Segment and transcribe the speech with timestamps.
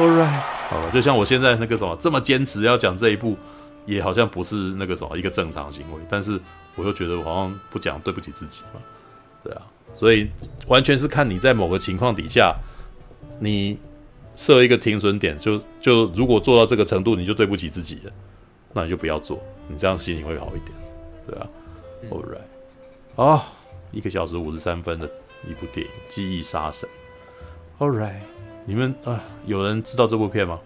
[0.00, 0.40] All right，
[0.70, 3.36] 好了，就像我现在那个什么这么坚持要讲这一部，
[3.84, 6.40] 也好像不是那个什么一个正常行为，但是
[6.74, 8.80] 我又觉得我好像不讲对不起自己嘛，
[9.44, 9.60] 对啊，
[9.92, 10.30] 所以
[10.68, 12.56] 完全是看你在某个情况底下，
[13.38, 13.78] 你
[14.34, 18.12] 设一个停损点，就就如果做到这个程度，你就对不起自己了，
[18.72, 20.72] 那你就不要做，你这样心情会好一点，
[21.26, 21.46] 对啊。
[22.10, 22.38] All right，
[23.16, 23.52] 好，
[23.92, 25.06] 一个小时五十三分的
[25.46, 26.88] 一部电影《记忆杀神》。
[27.84, 28.22] All right，
[28.70, 30.56] 你们啊，有人知道这部片吗？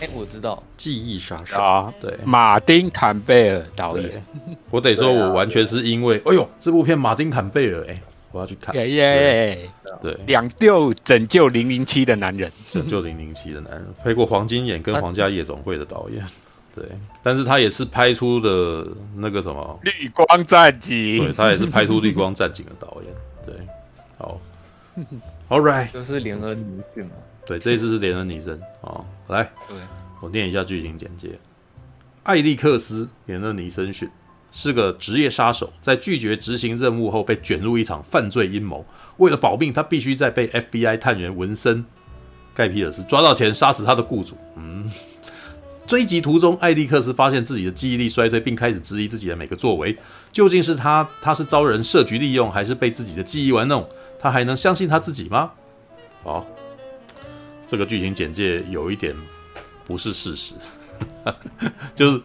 [0.00, 4.24] 哎、欸，我知道，《记忆杀手》啊，对，马丁坎贝尔导演。
[4.70, 8.72] 我得说，我完全是因为，啊、哎呦，这部片马丁坎贝尔，哎，我要去看。
[8.76, 16.24] 耶耶，对，两六拯救零零七的男人，拯救零零七的男人，配过黄金眼跟皇家夜总会的导演。
[16.76, 16.84] 对，
[17.24, 23.12] 但是他也是拍出的那个什么《绿光战警》，对，他也是拍出《绿光战警》的导演。
[23.44, 23.56] 对，
[24.16, 24.40] 好
[25.52, 27.10] ，All right，就是连恩尼逊嘛。
[27.44, 29.04] 对，这一次是连恩尼森啊。
[29.28, 29.76] 来，对，
[30.22, 31.38] 我念一下剧情简介：
[32.22, 34.08] 艾利克斯·连恩尼森逊
[34.50, 38.86] 是个职业杀手，在拒绝执行任务后被卷入一场犯罪阴谋。
[39.18, 41.78] 为了保命，他必须在被 FBI 探员文森·
[42.54, 44.38] 盖皮尔斯抓到前杀死他的雇主。
[44.56, 44.90] 嗯。
[45.84, 49.94] 追击途中，艾利克斯发现自己的记忆力衰退，并开始质疑自己的每个作为。
[50.32, 53.86] 究竟是他，他是遭人设局利用，还是被自己的记忆玩弄？
[54.22, 55.50] 他还能相信他自己吗？
[56.22, 56.46] 好，
[57.66, 59.16] 这个剧情简介有一点
[59.84, 60.54] 不是事实，
[61.96, 62.22] 就是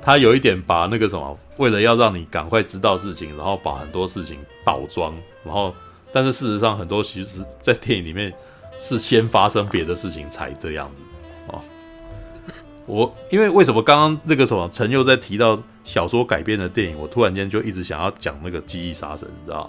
[0.00, 5.12] 他有一点把那个什么，为了要让你赶快知道事情，然后把很多事情倒装，
[5.44, 5.74] 然后
[6.12, 8.32] 但是事实上很多其实，在电影里面
[8.78, 10.96] 是先发生别的事情才这样子
[11.48, 11.60] 哦。
[12.86, 19.68] 我因为为什么刚刚那个什么陈佑在提到小说改编的电影，我突然间就一直想要讲那个《记忆杀神》，你知道？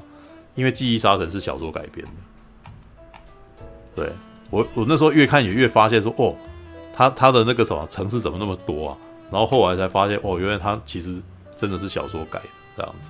[0.55, 2.11] 因为《记忆杀神》是小说改编的。
[3.95, 4.11] 对，
[4.49, 6.35] 我，我那时候越看也越发现说，哦，
[6.93, 8.97] 他他的那个什么城市怎么那么多啊？
[9.31, 11.21] 然后后来才发现，哦，原来他其实
[11.57, 13.09] 真的是小说改的这样子。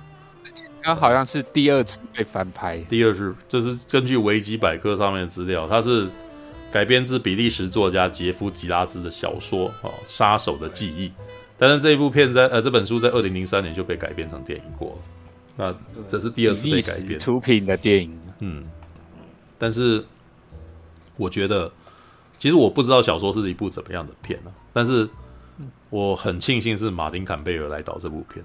[0.82, 6.08] 他好像是第二次被翻拍，第二次就是根据维基百科上面的资料，他是。
[6.72, 11.08] 改编自比利时作家杰夫·吉拉兹的小说《哦杀手的记忆》，
[11.56, 14.96] 但是这一部片在呃这本书在二零零三年就被改编成电影过了，
[15.56, 15.74] 那
[16.08, 18.18] 这是第二次被改编出品的电影。
[18.40, 18.64] 嗯，
[19.58, 20.04] 但是
[21.16, 21.70] 我觉得，
[22.38, 25.08] 其实我不知道小说是一部怎么样的片呢、啊，但是
[25.90, 28.44] 我很庆幸是马丁·坎贝尔来导这部片。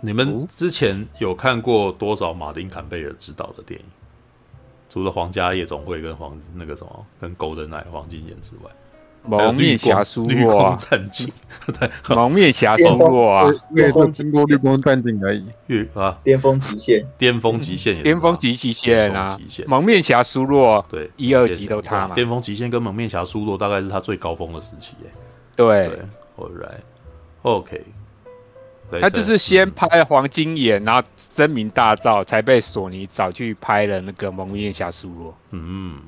[0.00, 3.86] 你们之前有看过多少马丁·坎贝尔执导的电影？
[4.90, 8.70] 除了皇家夜总会跟黄那个什么跟 GoldenEye 黄金眼之外，
[9.26, 11.32] 蒙面侠苏绿光战警，
[11.80, 15.44] 对，蒙面侠苏洛啊，也就经过绿光战警而已。
[15.66, 22.14] 月啊，巅峰极限，巅峰极限也，巅峰极极限啊，蒙面侠苏洛，对，一二级都他嘛。
[22.14, 25.10] 巅峰极限跟蒙面侠苏洛大概是他最高峰的时期耶。
[25.56, 25.88] 对
[26.36, 27.82] ，All right，OK。
[29.00, 35.34] 他就是先拍黄金眼，然后声名大噪，才被索尼找去拍了那个蒙面侠苏洛。
[35.50, 35.98] 嗯，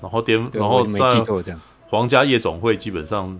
[0.00, 1.60] 然后巅，然后没记错这样。
[1.92, 3.38] 皇家夜总会基本上，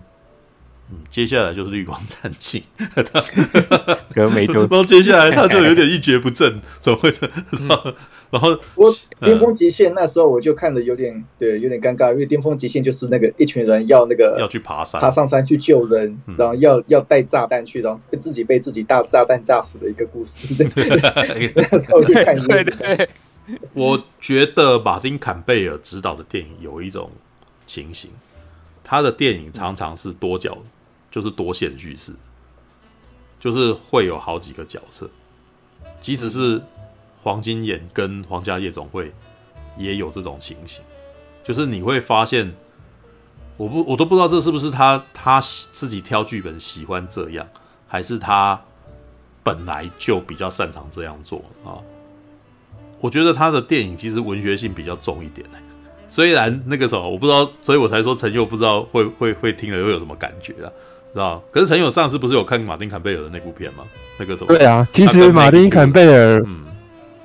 [0.91, 2.63] 嗯，接下来就是绿光战警，
[4.13, 4.61] 可没多。
[4.69, 7.11] 然后接下来他就有点一蹶不振， 怎么会？
[8.31, 20.55] 然后我巅峰极限那时候我就看的有点对，有点尴尬，因为巅峰极限就是那个一群人要那个要去爬山，爬上山去救人，嗯、然后要要带炸弹去，然后被自己被自己大炸弹炸死的一个故事。
[20.63, 23.09] 对那时候就看对，对对。
[23.73, 27.11] 我觉得马丁坎贝尔执导的电影有一种
[27.67, 28.11] 情形，
[28.85, 30.57] 他的电影常常是多角，
[31.11, 32.13] 就是多线叙事，
[33.41, 35.09] 就是会有好几个角色，
[36.01, 36.63] 即使是。
[37.25, 39.13] 黄金眼跟皇家夜总会
[39.79, 40.83] 也有这种情形，
[41.45, 42.53] 就是你会发现，
[43.57, 47.47] 我不我都不知道这是不是他他自己挑剧本喜欢这样，
[47.87, 48.61] 还是他
[49.45, 51.79] 本来就比较擅长这样做啊？
[53.01, 55.47] 我觉得他的电影其实文学性比较重一点，
[56.13, 60.69] 虽然那个时候我不知道，所以我才说陈佑不知道会会会听了会有什么感觉啊？
[61.15, 61.43] 知道？
[61.51, 63.85] 可是陈佑上次不是有看马丁坎贝尔的那部片吗？
[64.19, 64.55] 那个什么？
[64.55, 66.65] 对啊，其实马丁坎贝尔，嗯。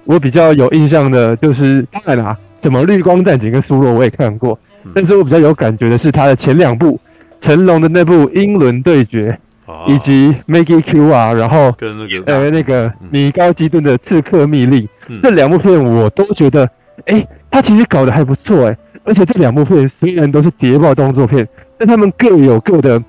[0.06, 6.98] 我比较有印象的就是，当然啦，什么绿光战警跟苏洛我也看过，嗯，但是我比较有感觉的是他的前两部，
[7.42, 16.64] 成龙的那部英伦对决，啊，以及 Maggie Q 啊，然后跟那个呃那个米高基顿的刺客密令，嗯，这两部片我都觉得，
[17.08, 21.48] 哎，欸，他其实搞得还不错哎，而且这两部片虽然都是谍报动作片，
[21.78, 23.02] 但他们各有各的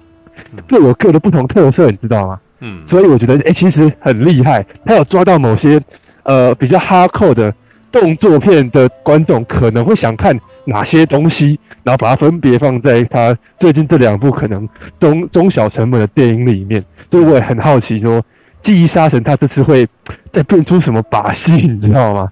[0.66, 2.40] 各有各的不同特色，你知道吗？
[2.60, 5.80] 嗯，所以我觉得哎，欸，其实很厉害，他有抓到某些。
[6.24, 7.54] 呃，比较哈扣的
[7.90, 14.68] 动作片的观众可能会想看哪些东西，然后把它分别放在他最近这两部可能
[15.00, 16.84] 中中小成本的电影里面。
[17.10, 18.20] 所以我也很好奇，说
[18.62, 19.88] 《记忆杀神》他这次会
[20.30, 22.28] 再变出什么把戏，你知道吗？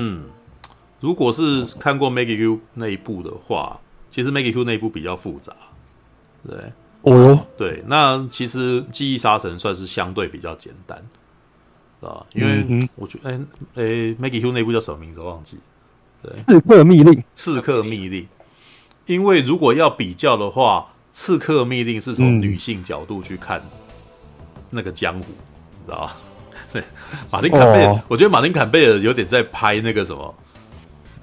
[0.00, 0.22] 嗯，
[1.00, 3.80] 如果是看过 Maggie Q 那一部的话，
[4.10, 5.52] 其实 Maggie Q 那一部比较复杂，
[6.46, 6.56] 对，
[7.02, 10.98] 哦，对，那其实《记忆杀神》算是相对比较简单，
[12.00, 13.82] 啊，因为我觉得，哎、嗯、哎、
[14.20, 15.20] Maggie Q 那部叫什么名字？
[15.20, 15.56] 我忘记。
[16.20, 18.26] 对，刺客密令，刺客密令。
[19.06, 23.62] 因为如果要比较的话，刺客密令是从女性角度去看
[24.70, 26.16] 那个江湖，你知道吧？
[26.72, 26.82] 对，
[27.30, 30.34] 马丁坎贝尔，我觉得马丁坎贝尔有点在拍那个什么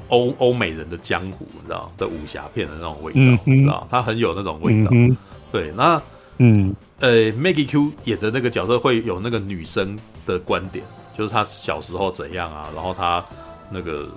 [0.10, 4.90] 欧欧美人的江湖，你知道的武侠片的那种味道，嗯、你知道他很有那种味道。
[4.94, 5.16] 嗯、
[5.52, 6.02] 对，那
[6.38, 13.24] 嗯，呃，Maggie Q 演的那个角色会有那个女生的观点，就是她小时候怎样啊，然后她
[13.70, 14.08] 那个。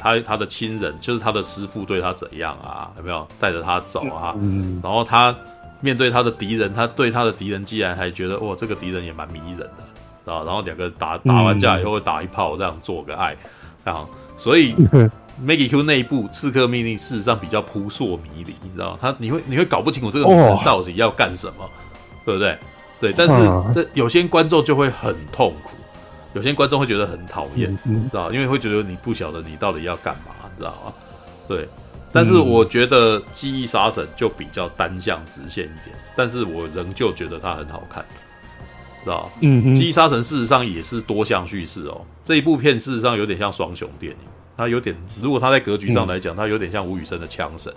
[0.00, 2.88] 她她的亲人就是她的师傅对她怎样啊？
[2.98, 4.32] 有没有带着她走啊？
[4.38, 5.36] 嗯、然后她
[5.80, 9.58] 面对她的敌人，她对她的敌人竟然还觉得哇，这个敌人也蛮迷人
[10.24, 10.44] 的啊！
[10.46, 13.36] 然后两个打打完架以后会打一炮，这样做个爱
[13.82, 14.06] 啊！
[14.36, 14.72] 所以
[15.44, 21.70] Maggie Q 那一部《刺客命令》事实上比较扑朔迷离，你知道他你会你会搞不清楚这个女人到底要干什么，哦、
[22.24, 22.58] 对不对？
[23.00, 23.36] 对，但是
[23.72, 25.70] 这有些观众就会很痛苦。
[26.34, 30.92] 有些观众会觉得很讨厌，嗯、知道因为会觉得你不晓得你到底要干嘛，你知道吗？
[31.48, 31.68] 对。
[32.12, 38.04] 但是我觉得《记忆杀神》就比较单向直线一点，但是我仍旧觉得它很好看，
[39.04, 39.74] 知道嗯嗯。
[39.76, 42.00] 《记忆杀神》事实上也是多项叙事哦。
[42.24, 44.18] 这一部片事实上有点像双雄电影，
[44.58, 47.72] 它有点，如果他在格局上来讲，他有点像吴宇森的《枪神》，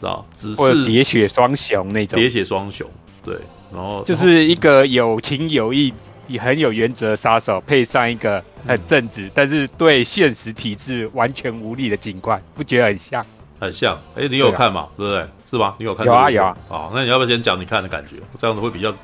[0.00, 2.18] 知道只是喋血双雄那种。
[2.18, 2.88] 喋血双雄，
[3.24, 3.36] 对。
[3.72, 5.92] 然后就是一个有情有义。
[6.28, 13.26] 也很有原则杀手，配上一个很正直，嗯、但是对现实体制完全无力的警官，不觉得很像？
[13.58, 13.96] 很像。
[14.14, 14.86] 哎、欸，你有看吗？
[14.96, 15.50] 对不、啊、对？
[15.50, 15.74] 是吧？
[15.80, 16.06] 你有看？
[16.06, 16.56] 有啊有啊。
[16.68, 18.14] 好，那你要不要先讲你看的感觉？
[18.38, 18.94] 这样子会比较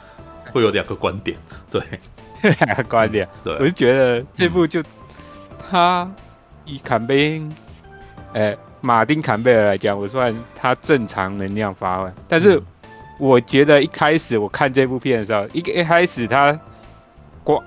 [0.53, 1.37] 会有两个观点。
[1.69, 1.83] 对，
[2.61, 3.29] 两 个观点。
[3.43, 4.87] 对，我是觉得这部就、嗯、
[5.69, 6.12] 他
[6.66, 7.40] 以坎贝，
[8.34, 12.10] 呃、欸，马丁坎贝尔来讲，我算他正常能量发挥。
[12.28, 12.62] 但是
[13.18, 16.58] 我觉得一开始我看这部片的时候，一一开始他。
[17.44, 17.62] 光，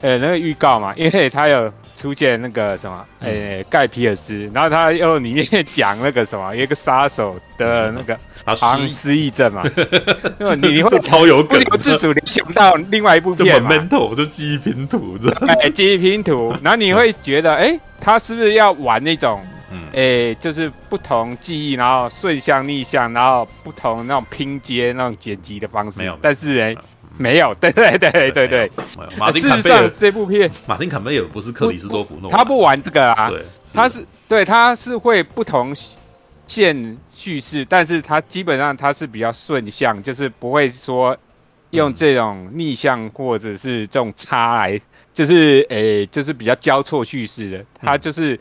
[0.00, 8.20] 呃，那个预告嘛， 因为他有出现那个什么，呃、欸，盖皮尔斯，然后他又里面讲那个什么，一个杀手的那个好
[8.54, 9.30] 像失忆。
[9.30, 9.62] 症嘛，
[10.60, 15.16] 你你会超有 梗，不由自主联想到另外一部片嘛，mental 就记忆拼图，
[15.46, 19.40] 哎、欸，记忆拼图，然后你会觉得，哎、欸，他是不是要玩那种，
[19.92, 26.76] 哎、欸，就是不同记忆，然后顺向逆向，然后不同那种拼接那种剪辑的方式，没有，但是哎。
[27.18, 28.48] 没有，对对对对对。
[28.48, 28.70] 对。
[29.18, 33.28] 马丁坎贝尔这部片，马丁坎贝尔不是克里斯多福诺，他不玩这个啊。
[33.28, 33.44] 对，
[33.74, 35.74] 他是对，他是会不同
[36.50, 41.16] 线叙事，但是它基本上它是比较顺向，就是不会说
[41.70, 44.80] 用这种逆向或者是这种差来，
[45.14, 47.64] 就是诶，就是比较交错叙事的。
[47.80, 48.38] 它就是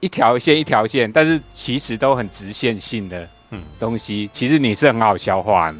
[0.00, 3.28] 一条线一条线，但是其实都很直线性的
[3.78, 5.78] 东西，其实你是很好消化的。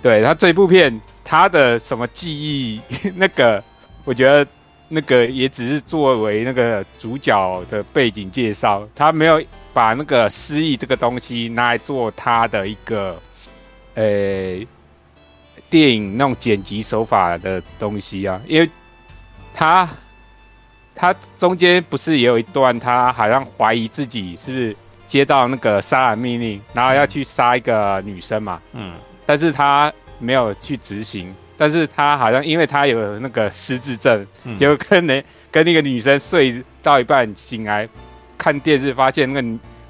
[0.00, 1.00] 对，他这部片。
[1.22, 2.80] 他的什么记忆？
[3.14, 3.62] 那个，
[4.04, 4.44] 我觉得
[4.88, 9.40] 那个也只是作为那个主角的背景介绍，他没有
[9.72, 13.20] 把那个失忆这个东西拿来做他的一个，
[13.94, 14.58] 呃，
[15.68, 18.70] 电影那种剪辑手法的东西啊，因为
[19.52, 19.88] 他
[20.94, 28.94] 他中间不是也有一段，他好像怀疑自己是不是接到那个杀人命令，然后要去杀一个女生嘛，嗯，
[29.26, 29.92] 但是他。
[30.22, 37.88] 没有去执行，但是他好像因为他有那个失智症，嗯、结果跟那跟那个女生睡到一半醒来，
[38.40, 39.42] 看电视发现那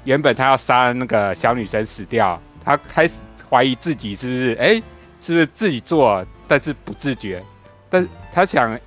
[0.03, 4.83] 原本他要杀那个小女生死掉，他开始怀疑自己是不是哎，
[5.21, 7.41] 是不是自己做，但是不自觉，
[7.89, 8.77] 但是他想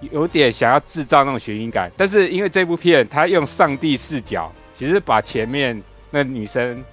[0.00, 6.84] 有点想要制造那种悬疑感，但是因为这部片他用上帝视角，其实把前面那女生。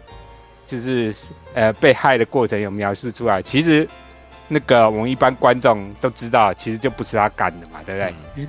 [0.65, 1.11] 就是
[1.55, 3.89] 呃被害的过程有描述出来，其实
[4.47, 8.13] 那个我们一般观众都知道，其实就不是他干的嘛，对不对？
[8.35, 8.47] 嗯、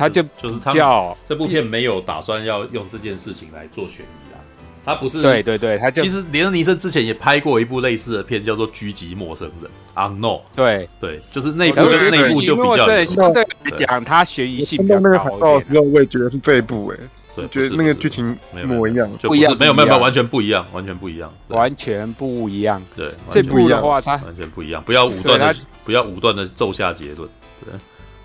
[0.00, 4.40] 他就就是他叫这部片没有打算要用这件事情来做悬疑啦，
[4.82, 9.70] 他不是对对对，他就其实连恩尼森之前也拍过一部类似的片，叫做《狙击陌生人》
[10.18, 15.00] ，Unknown，对对，就是那部就那部就比较相对来讲，他悬疑性比较高。
[15.02, 16.96] 那个海报的时候，我也觉得是这一部哎。
[17.36, 22.82] 我觉得那个剧情一模一样，不一样，没有没有没有，完全不一样，完全不一样，完全不一样。
[22.96, 25.54] 对，这部的话，它完全不一样，不要武断的，
[25.84, 27.28] 不要武断的奏下结论。
[27.64, 27.72] 对，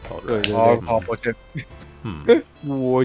[0.09, 1.33] 好的，好，好，抱歉。
[2.03, 2.24] 嗯，
[2.67, 3.03] 我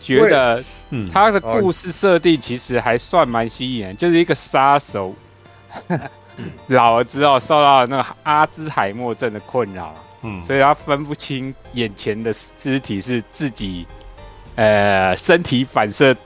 [0.00, 5.14] 觉得，嗯，他的故事设定其实还算蛮吸引人，就是一个杀手，
[6.68, 13.86] 老了之后受到那个阿兹海默症的困扰，嗯，所以他分不清眼前的尸体是自己，
[14.54, 16.16] 呃，身体反射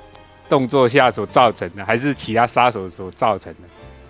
[0.48, 3.60] 动作下所造成的，还是其他杀手所造成的。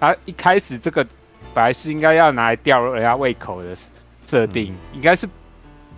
[0.01, 1.07] 他一开始这个
[1.55, 3.75] 本来是应该要拿来吊人家胃口的
[4.27, 5.27] 设定，嗯、应该是。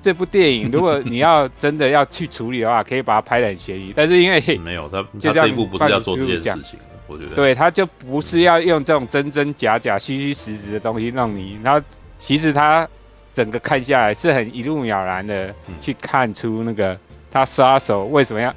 [0.04, 3.90] 这部电影， 如果你要真的要去处理的话，可以把它拍得很悬疑。
[3.96, 11.58] 但是因为没有他，他这一部不是要做这件事情，我觉得对，他就不是要用这种真真假假、虚虚实实的东西让你。
[11.62, 11.80] 然后
[12.18, 12.87] 其实他
[13.32, 16.99] 整个看下来是很一目了然的去看出那个
[17.30, 18.54] 他杀手为什么要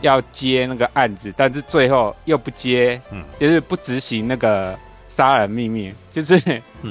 [0.00, 4.74] 要接那个案子，但是最后又不接，嗯，就是不执行那个
[5.08, 6.34] 杀人秘密，就是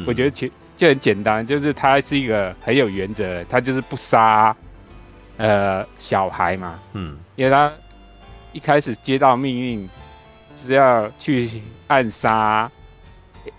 [0.06, 0.52] 我觉得其。
[0.76, 4.56] 就很简单，就是他是一个很有原则，他就是不杀，
[5.38, 7.72] 呃，小孩嘛，嗯，因为他
[8.52, 9.90] 一开始接到命令，
[10.56, 12.70] 就是要去暗杀，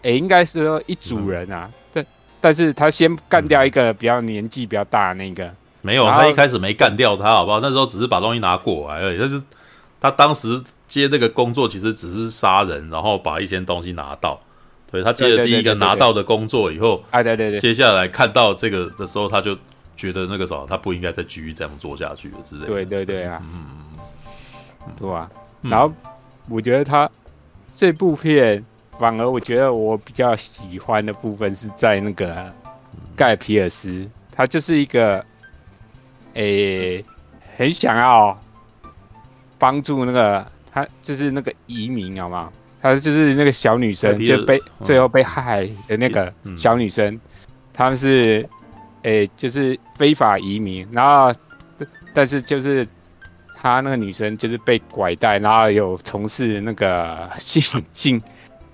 [0.02, 2.06] 也应该是说一组人啊，嗯、但
[2.40, 7.60] 但是他先干掉一个比较年纪比较大的那个，没有，他一开始没干掉他，好不好？
[7.60, 9.42] 那时候只是把东西拿过来而已，但是
[10.00, 14.38] 他当时接这个工作其实只是杀人，然后把一些东西拿到。
[14.90, 19.56] 对，他接了第一个拿到的工作以后，哎对对对，接下来看到这个的时候，他就
[19.96, 22.66] 觉得那个啥，他不应该再继续这样做下去了之类的。
[22.68, 23.66] 对对对啊，嗯
[24.86, 25.30] 嗯，对吧？
[25.62, 25.92] 然后
[26.48, 27.10] 我觉得他
[27.74, 28.64] 这部片，
[28.98, 32.52] 反而我觉得我比较喜欢的部分是在那个
[33.16, 35.24] 盖皮尔斯，他就是一个
[36.34, 37.04] 诶，
[37.56, 38.40] 很想要
[39.58, 42.52] 帮助那个他，就是那个移民，好吗？
[42.94, 47.20] 她就是那个小女生，就被最后被害的那个小女生，
[47.72, 48.48] 他们是，
[49.02, 51.34] 诶、欸，就是非法移民，然后，
[52.14, 52.86] 但是就是
[53.54, 58.22] 她那个女生就是被拐带，然后有从事那个性性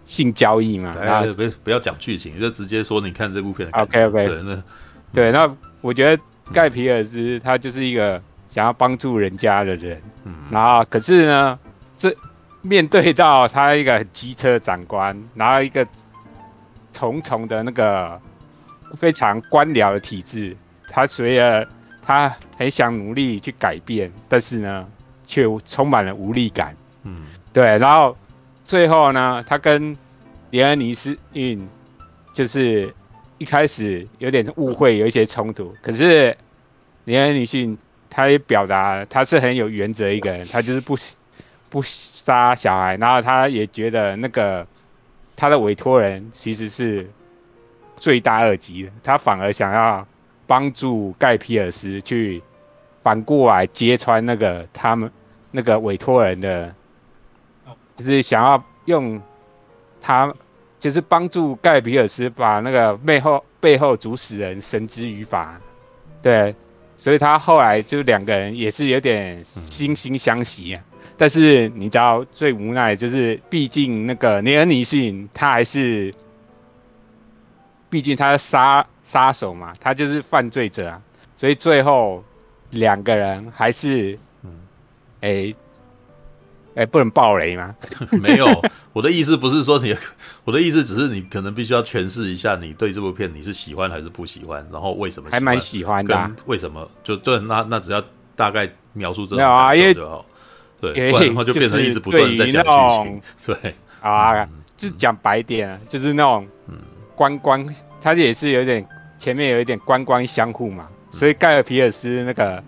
[0.04, 3.78] 性交易嘛，然后不不要讲剧情，就直接说你看这部片的。
[3.78, 4.62] OK OK，对，那
[5.12, 11.58] 对，那我觉得盖皮尔斯他就是一个想要帮助人家的人，嗯，然后可是呢，
[11.96, 12.14] 这。
[12.64, 15.84] 面对到他一个很机车长官，然后一个
[16.92, 18.20] 重重的那个
[18.96, 20.56] 非常官僚的体制，
[20.88, 21.68] 他随着
[22.00, 24.88] 他很想努力去改变，但是呢，
[25.26, 26.76] 却充满了无力感。
[27.02, 27.76] 嗯，对。
[27.78, 28.16] 然后
[28.62, 29.96] 最后呢，他跟
[30.50, 31.68] 连恩尼斯运
[32.32, 32.94] 就是
[33.38, 35.74] 一开始有点误会，有一些冲突。
[35.82, 36.36] 可是
[37.06, 37.76] 连恩尼逊
[38.08, 40.96] 他也表达他是很有原则一个人，他就是不。
[41.72, 44.66] 不杀小孩，然后他也觉得那个
[45.34, 47.08] 他的委托人其实是
[47.96, 50.06] 罪大恶极的，他反而想要
[50.46, 52.42] 帮助盖皮尔斯去
[53.00, 55.10] 反过来揭穿那个他们
[55.50, 56.74] 那个委托人的，
[57.96, 59.18] 就是想要用
[59.98, 60.30] 他
[60.78, 65.58] 就是帮助盖皮尔斯把那个背后背后主使人绳之于法，
[66.20, 66.54] 对，
[66.96, 70.84] 所以他后来就两个人也是有点惺惺相惜啊。
[71.22, 76.12] 但是你知道最无奈就是，毕竟那个尼恩尼逊他还是，
[77.88, 81.00] 毕竟他是杀杀手嘛，他就是犯罪者啊，
[81.36, 82.24] 所以最后
[82.70, 84.50] 两个人还是，嗯，
[85.20, 85.56] 哎、欸，
[86.74, 87.72] 哎、欸，不能爆雷吗？
[88.20, 88.46] 没有，
[88.92, 89.94] 我的意思不是说你，
[90.42, 98.02] 我的意思只是你可能必须要诠释一下，你对这部片你是喜欢还是不喜欢，然后为什么还蛮喜欢的、啊，为什么就对，那那只要
[98.34, 100.26] 大概描述这种感受就好。
[100.82, 103.22] 对，然后就变成一直不断在讲剧情。
[103.46, 106.44] 对啊，就讲白点，就是那种
[107.14, 107.64] 官官，
[108.00, 108.84] 他也是有点
[109.16, 110.88] 前面有一点官官相护嘛。
[111.12, 112.60] 所以盖尔皮尔斯那个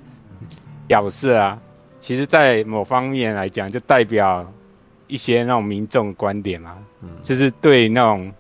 [0.87, 1.59] 表示啊，
[1.99, 4.49] 其实在某方面来讲，就代表
[5.09, 6.79] 一些那种民众观点嘛，
[7.21, 8.33] 就是对那种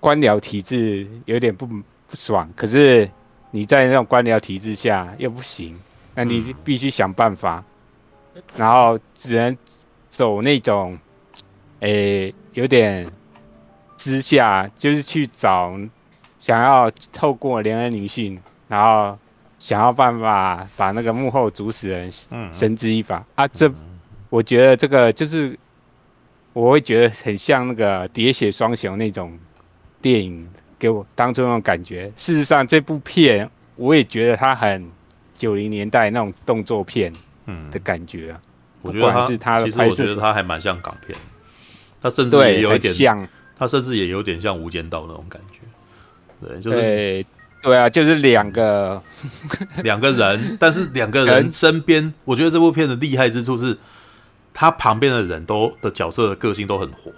[0.00, 2.46] 官僚体制有点不不爽。
[2.54, 3.10] 可是
[3.52, 5.80] 你在那种官僚体制下又不行，
[6.14, 7.64] 那你必须想办法。
[8.56, 9.56] 然后只能
[10.08, 10.98] 走那种，
[11.80, 13.10] 诶，有点
[13.96, 15.78] 之下，就是去找，
[16.38, 19.18] 想要透过联合女性，然后
[19.58, 22.10] 想要办法把那个幕后主使人
[22.52, 23.18] 绳之以法。
[23.18, 23.48] 嗯、啊。
[23.48, 23.72] 这
[24.28, 25.58] 我觉得这个就是，
[26.52, 29.38] 我会觉得很像那个喋血双雄那种
[30.02, 32.12] 电影，给我当初那种感觉。
[32.16, 34.90] 事实上，这部片我也觉得它很
[35.36, 37.12] 九零年代那种动作片。
[37.46, 37.70] 嗯。
[37.70, 38.40] 的感觉啊，
[38.82, 41.18] 我觉得他是他的其实我觉得他还蛮像港片，
[42.00, 47.26] 他甚至也有一点像，他甚至也有点像《无间道》那种感觉，对，就是对，
[47.62, 49.02] 对啊，就是两个
[49.82, 53.76] 两个人，但是两个人身边，我觉得这部片的厉害之处是，
[54.52, 57.12] 他旁边的人都的角色的个性都很活。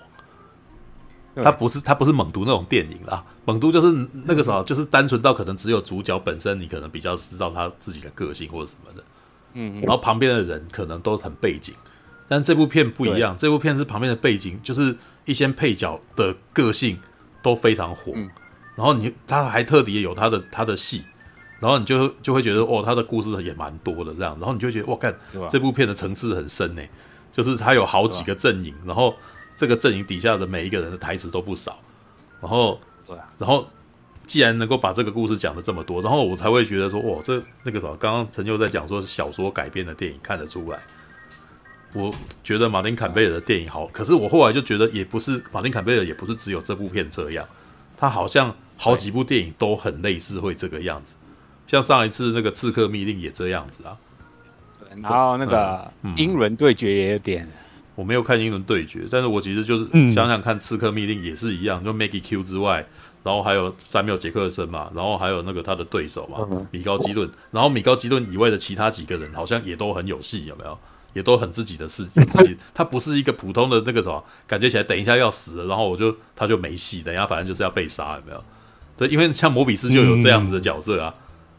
[1.41, 9.05] 他不是他不是猛毒那种电影啦，猛毒就是那个时候就是单纯到可能只有主角本身，你可能比较知道他自己的个性或者什么的，
[9.59, 11.75] 嗯，然后旁边的人可能都很背景，
[12.29, 16.99] 但这部片不一样，这部片是旁边的背景，就是一些配角的个性
[17.43, 18.31] 都非常火，嗯、
[18.77, 21.03] 然后你他还特地有他的他的戏，
[21.61, 25.15] 然后你就就会觉得哦，他的故事也蛮多的这样，然后你就觉得哇，看
[25.51, 26.83] 这部片的层次很深呢，
[27.33, 29.15] 就是他有好几个阵营，然后。
[29.59, 31.81] 这个阵营底下的每一个人的台词都不少，
[32.41, 32.79] 然后，
[33.41, 33.69] 然后
[34.29, 40.79] 既然能够把这个故事讲得这么多，然后我才会觉得说，哇，这那个什么，刚刚陈佑在讲说小说改编的电影看得出来，
[41.95, 47.45] 我觉得马丁坎贝尔的电影好，可是我后来就觉得也不是马丁坎贝尔也不是只有这部片这样，
[47.97, 51.17] 他好像好几部电影都很类似会这个样子，
[51.67, 53.97] 像上一次那个刺客密令也这样子啊，
[55.03, 57.49] 然后那个英伦对决也有点。
[57.95, 62.87] 我没有看英伦对决，但是我其实就是想想看，《刺客密令》也是一样，就 Maggie Q 之外，
[63.29, 66.39] 然后还有三缪杰克森嘛，然后还有那个他的对手嘛，
[66.71, 70.79] 米高基顿，然后米高基顿以外的其他几个人好像也都很有戏，有没有？
[71.13, 78.43] 也都很自己的事，有自己， 他不是一个普通的那个什么，感觉起来等一下要死了，然后我就他就没戏，等一下反正就是要被杀，有没有？
[78.97, 81.15] 对，因为像摩比斯就有这样子的角色啊，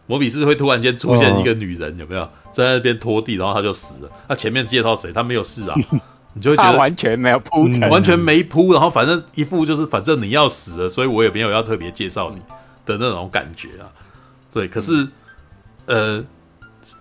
[0.08, 2.28] 摩比斯会突然间出现一个女人，有没有？
[2.52, 5.14] 在那边拖地，然后他就死了，那前面介绍谁？
[5.14, 5.76] 他没有事啊。
[6.40, 12.42] 你就会觉得完全没有铺陈，完全没铺，然后反正一副就是反正你要死了，所以我也没有要特别介绍你
[12.86, 13.92] 的那种感觉啊。
[14.50, 15.06] 对，可是
[15.86, 16.24] 呃，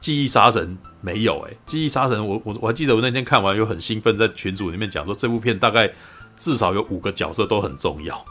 [0.00, 5.88] 记忆杀神没有哎、欸，记忆杀神我我我还记得我那天看完又很兴奋，在群组里面讲说这部片大概
[6.36, 8.26] 至少有五个角色都很重要，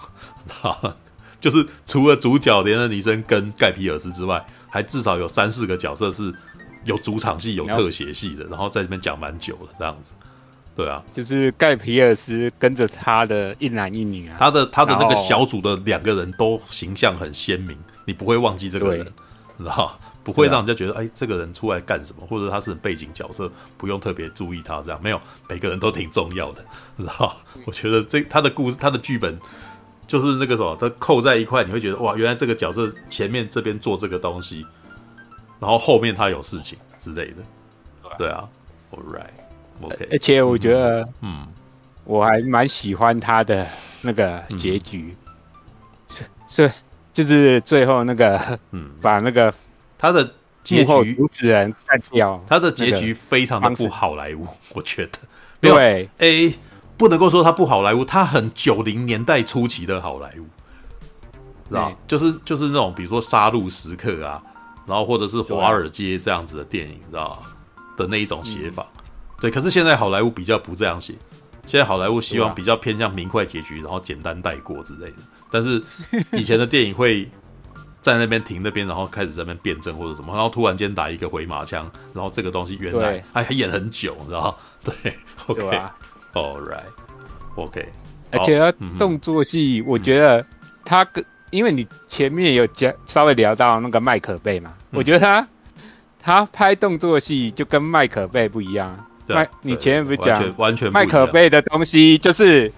[1.39, 6.33] 就是除了主角连恩尼森跟盖皮尔斯之外，还至少有三四个角色是
[6.83, 10.11] 有主场戏、有特写戏的，然后在这边讲蛮久了这样子。
[10.77, 19.03] 对啊，就是盖皮尔斯跟着他的一男一女啊，他的他的那个小组的两个人都形象很鲜明，你不会忘记这个人，
[19.57, 19.99] 知道？
[20.23, 26.63] 不会让人家觉得哎，这个人出来干什么，或者他是背景角色，不用特别注意他这样，没有，每个人都挺重要的，
[26.99, 27.35] 知道？
[27.65, 29.39] 我觉得这他的故事，他的剧本
[30.05, 34.65] 就是那个什么，他扣在一块，你会觉得哇，原来这个角色前面这边做这个东西，
[35.61, 37.37] 然后后面他有事情之类的，
[38.17, 38.47] 对啊
[38.91, 39.46] ，All right。
[40.11, 41.47] 而且我觉得，嗯，
[42.03, 43.67] 我还蛮喜欢他的
[44.01, 45.15] 那个结局，
[46.07, 46.71] 是、嗯、是，
[47.13, 49.53] 就是最后那个，嗯， 把那个
[49.97, 50.23] 他的
[50.63, 55.19] 结局主持人干掉，他的结局非常的不好莱坞，我觉得，
[55.61, 56.53] 对，哎，
[56.97, 60.45] 不能够说他不好莱坞，他很九零年代初期的好莱坞，
[61.69, 61.91] 知道？
[62.07, 64.41] 就是就是那种比如说杀戮时刻啊，
[64.85, 67.43] 然后或者是华尔街这样子的电影，知道？
[67.97, 68.85] 的那一种写法。
[68.91, 68.96] 嗯
[69.39, 71.13] 对，可是现在好莱坞比较不这样写，
[71.65, 75.17] 现在好莱坞希望比较偏向明快结局，然后简单带过之类的。
[75.51, 75.81] 但是
[76.33, 77.29] 以前的电影会
[78.01, 84.57] 在那边停那边，然后开始在那边辩证或者什么，然后突然间打一个回马枪，然后这个东西原来还还演很久，你知道？
[84.83, 84.93] 对
[85.45, 87.89] ，OK，All right，OK，
[88.31, 90.43] 而且他动作戏，我觉得
[90.83, 95.47] 他跟因为你前面有讲稍微聊到那个麦可贝嘛，我觉得他。
[96.19, 99.07] 他拍动作戏就跟麦可贝不一样。
[99.35, 102.71] 麦，你前面不是讲完全麦可贝的东西就是，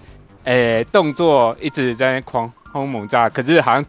[0.44, 3.84] 诶、欸，动作一直在那狂轰猛炸，可是好像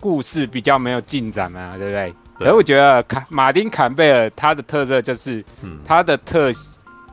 [0.00, 2.14] 故事比较没有进展嘛，对不对？
[2.38, 5.44] 对，可是我觉得坎马丁坎贝尔他的特色就是，
[5.84, 6.56] 他的特、嗯、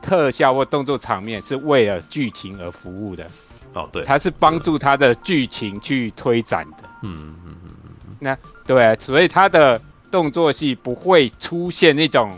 [0.02, 3.26] 特效或动作场面是为了剧情而服务的。
[3.74, 6.88] 哦，对，他是帮助他的剧情去推展的。
[7.02, 7.70] 嗯嗯嗯。
[8.18, 9.80] 那对、啊，所以他的。
[10.10, 12.32] 动作戏不会出现那种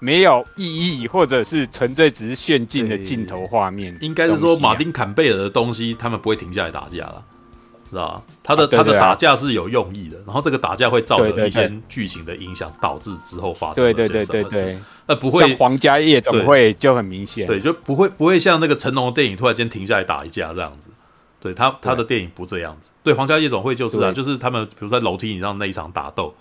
[0.00, 3.98] 没有意义或者是纯粹只是炫技的镜头画面、啊。
[4.00, 7.24] 应该是说，马丁坎贝尔的东西，他们不会停下来打架了，
[7.90, 8.22] 知道吧？
[8.42, 20.90] 他的、啊、他的打架是有用意的，然后这个打架会造成一些剧情的影响，导致之后发生对对对对对，那不会像皇家夜总会就很明显，对，就不会不会像那个成龙的电影突然间停下来打一架这样子。
[21.40, 26.34] 对他他的电影不这样子，对皇家夜总会就是啊，就是他们比如在楼梯上那一场打斗。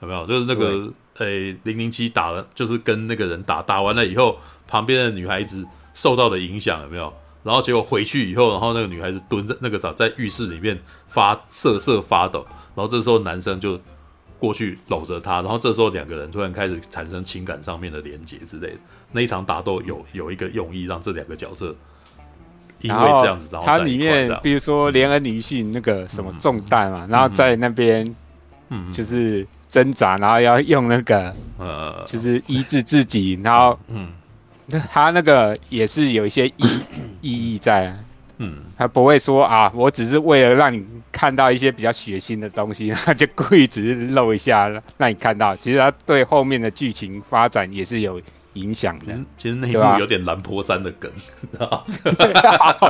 [0.00, 0.26] 有没有？
[0.26, 7.12] 就是那个诶，零零七打了，就是跟那个人打，打完了以后，旁边的女孩子受到的影响有没有？
[7.42, 10.78] 然后结果回去以后，然后那个女孩子蹲在那个啥，在浴室里面
[11.08, 13.78] 发瑟瑟发抖，然后这时候男生就
[14.38, 18.78] 过去搂着她，然后这时候两个人突然开始产生情感上面的连结之类的。
[19.12, 21.74] 那一场打斗有 有一个用意，让这两个角色
[22.80, 28.14] 因为这样子，然后它里面比如说连恩女性那个什么中弹嘛，然后在那边。
[28.70, 34.12] 嗯，就是挣扎，然后要用那个，呃，就是医治自己，然后，嗯，
[34.92, 36.54] 他那个也是有一些意
[37.20, 37.92] 意义在。
[38.38, 45.56] 嗯，他不会说啊，我只是为了让你看到一些比较血腥的东西， 他就故意只是露一下，让你看到。
[45.56, 48.20] 其实他对后面的剧情发展也是有
[48.54, 49.06] 影响的。
[49.36, 51.10] 其实那一部有点蓝波山的梗，
[51.52, 51.86] 知道？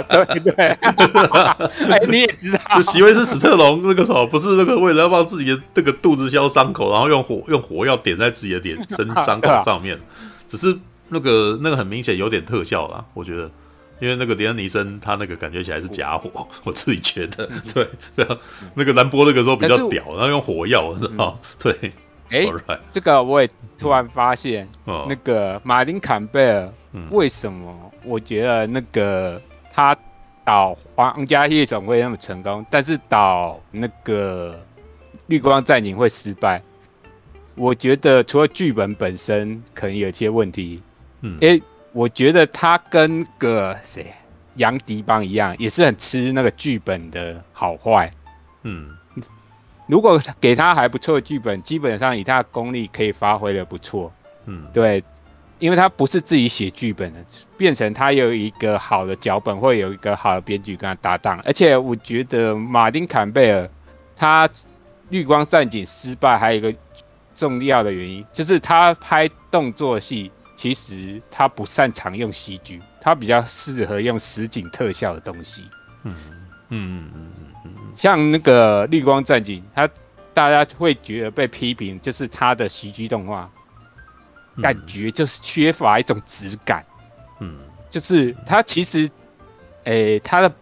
[0.08, 0.52] 对对，
[1.90, 9.98] 哎，你也知道，席维斯史特龙那个什么，不是那个为了要帮自己的这个肚子消伤口，然后用火用火药点在自己的脸身伤口上面，
[10.48, 13.50] 只是那个那个很明显有点特效啦，我觉得。
[14.00, 16.28] 因为那个迪安尼森，他那个感觉起来是假火，
[16.64, 18.36] 我自己觉得，对，对啊，
[18.74, 21.38] 那个兰波那个时候比较屌，然后用火药，知道？
[21.62, 21.92] 对，
[22.30, 22.46] 哎.
[22.90, 26.72] 这个我也突然发现，嗯、那个马林坎贝尔，
[27.10, 29.40] 为什么我觉得那个
[29.72, 29.96] 他
[30.44, 34.58] 导皇家夜总会那么成功，但是导那个
[35.26, 36.62] 绿光战警会失败？
[37.54, 40.82] 我觉得除了剧本本身可能有些问题，
[41.22, 41.60] 嗯，哎。
[41.96, 44.12] 我觉得他跟个谁
[44.56, 48.10] 杨迪邦一样，也是很吃那个剧本的好坏。
[48.64, 48.88] 嗯，
[49.86, 54.12] 如果给他还不错的剧本，基本上以他的功力可以发挥的不错。
[54.46, 55.02] 嗯，对，
[55.58, 57.20] 因为他不是自己写剧本的，
[57.56, 61.40] 变成他有一个好的脚本，会有一个好的编剧跟他搭档。
[61.44, 63.68] 而且我觉得马丁坎贝尔
[64.16, 64.48] 他
[65.10, 66.74] 绿光战警失败，还有一个
[67.34, 70.30] 重要的原因就是他拍动作戏。
[70.56, 75.64] 其实他不擅长用 CG，他比较适合用实景特效的东西。
[76.04, 76.14] 嗯
[76.68, 77.32] 嗯嗯嗯，
[77.94, 79.88] 像那个绿光战警，他
[80.32, 83.50] 大家会觉得被批评，就是他的 CG 动画
[84.60, 86.84] 感觉就是缺乏一种质感。
[87.40, 89.08] 嗯，就是他其实，
[89.84, 90.52] 诶、欸，他的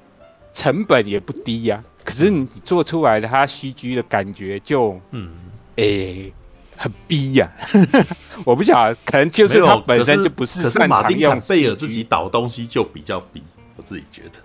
[0.53, 5.33] 成本也不低呀、啊，可是你做出来的他 CG 的感觉就，嗯，
[5.77, 6.33] 诶、欸。
[6.75, 7.63] 很逼呀、啊，
[8.45, 10.89] 我不晓得，可能就是他本身就不是擅长用。
[10.89, 13.41] 马丁坎贝尔自己导东西就比较逼，
[13.77, 14.41] 我自己觉得。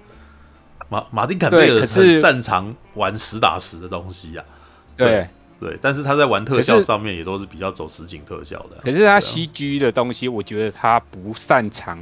[0.89, 5.29] 马马丁坎贝尔很擅长玩实打实的东西呀、啊，对。
[5.59, 8.77] 对，但是他在玩特效上面也都是比较走实景特效的。
[8.83, 11.97] 可是他 CG 的东西，我觉得他不擅长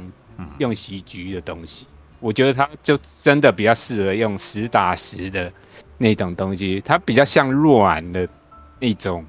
[0.58, 5.50] 用 CG 的东西，嗯、我觉得他就真的比较适合用实打实的
[5.96, 8.28] 那种东西，他比较像诺兰的
[8.78, 9.24] 那种，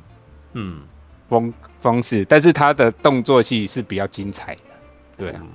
[0.54, 0.82] 嗯。
[1.30, 4.62] 风方式，但是他的动作戏是比较精彩的，
[5.18, 5.48] 对啊，嗯、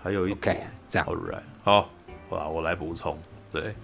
[0.00, 1.90] 还有一个、okay, 这样，Alright, 好，
[2.28, 3.18] 好，我来补充，
[3.52, 3.74] 对，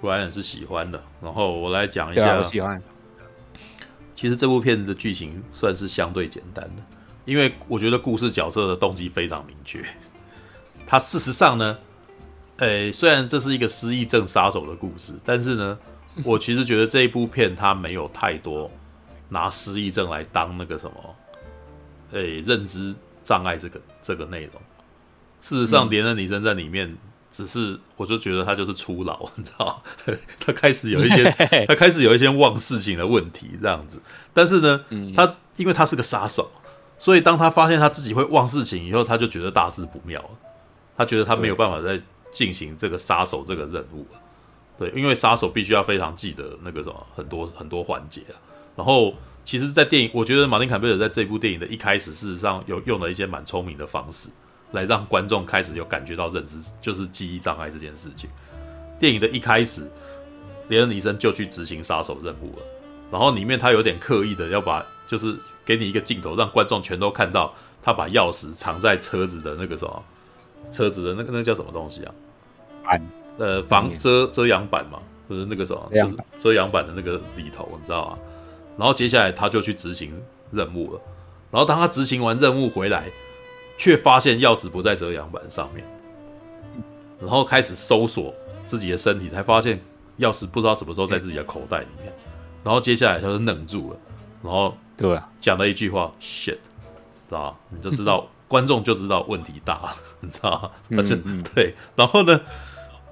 [0.00, 2.82] 布莱恩是喜欢的，然后我来讲一下，我喜欢。
[4.14, 6.82] 其实这部片子的剧情算是相对简单的，
[7.24, 9.84] 因为我觉得故事角色的动机非常明确。
[10.86, 11.78] 他事实上呢，
[12.58, 15.78] 诶、欸，虽然这是一个失忆症杀手的故事，但是呢，
[16.24, 18.70] 我其实觉得这一部片它没有太多。
[19.30, 21.16] 拿失忆症来当那个什么，
[22.12, 24.54] 诶、欸，认知障碍这个这个内容。
[25.42, 26.96] 事实上，连恩女生在里面，
[27.30, 29.82] 只是我就觉得他就是初老， 你知道，
[30.40, 31.30] 他开始有一些，
[31.66, 34.00] 他开始有一些忘事情的问题这样子。
[34.32, 36.50] 但是呢，他因为他是个杀手，
[36.98, 40.30] 所以当他发现他自己会忘事情以后，他就觉得大事不妙了。
[40.96, 42.00] 他觉得他没有办法再
[42.32, 44.20] 进行这个杀手这个任务了。
[44.78, 48.34] 对，因为杀手必须要非常记得那个什么很多很多环节啊。
[48.76, 49.14] 然后，
[49.44, 54.28] 其实，在电影，我觉得马丁·坎贝尔在这部电影的一开始，事实上有用了一些蛮聪明的方式，
[54.72, 58.28] 来让观众开始有感觉到认知，就是记忆障碍这件事情。
[58.98, 59.90] 电影的一开始，
[60.68, 62.62] 连恩·尼森就去执行杀手任务了，
[63.10, 70.04] 然后里面他有点刻意的要把，就是给你一个镜头，让观众全都看到他把钥匙藏在车子的那个什么，
[70.72, 72.14] 车子的那个那个叫什么东西啊？
[72.84, 73.02] 板，
[73.38, 78.18] 呃，防遮遮阳板嘛，就是那个什么，就是遮阳板的那个里头，你知道吗？
[78.76, 80.12] 然后接下来他就去执行
[80.50, 81.00] 任务了，
[81.50, 83.10] 然后当他执行完任务回来，
[83.78, 85.84] 却发现钥匙不在遮阳板上面，
[87.20, 88.34] 然后开始搜索
[88.66, 89.80] 自己的身体，才发现
[90.18, 92.12] 钥匙不知道什么时候在自己的口袋里面，
[92.64, 93.96] 然后接下来他就愣住了，
[94.42, 96.58] 然后对啊，讲了一句话 shit，
[97.28, 97.56] 知道吧？
[97.70, 100.70] 你就知道 观众就知道问题大了，你知道吗？
[100.88, 101.14] 那就
[101.54, 102.40] 对，然后呢，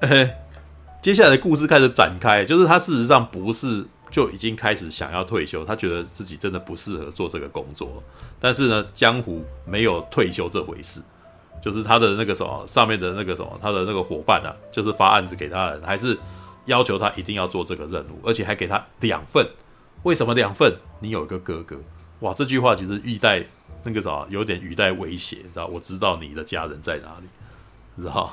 [0.01, 0.37] 诶，
[1.01, 3.87] 接下来的故事开始展开，就是他事实上不是。
[4.11, 8.03] 就已经开始想要退休，他觉得自己真的不适合做这个工作。
[8.39, 11.01] 但是呢，江湖没有退休这回事，
[11.61, 16.17] 就是他的那个什么上面的那个什么，他的那个伙伴啊，就是发案子给他的人，还是
[16.67, 19.47] 要求他一定要做这个任务，而且还给他两份。
[20.05, 20.73] 为什么两份？
[21.01, 21.77] 你有一个哥哥。
[22.21, 23.45] 哇，这句话其实语带
[23.83, 25.67] 那个啥，有点语带威胁，知道？
[25.67, 27.29] 我知道你的家人在哪里，
[28.01, 28.33] 知道？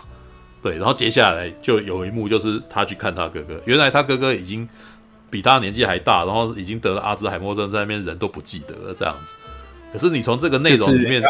[0.61, 4.69] 对，然后接下来就有一幕，就是他去看他哥哥，原来他哥哥已经。
[5.33, 9.33] 比他年纪还大，然后已经得了阿兹海默症，在那边人都不记得了这样子。
[9.91, 11.23] 可是你从这个内容里面，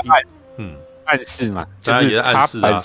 [0.58, 2.82] 嗯，暗示嘛，当然也是暗示啊，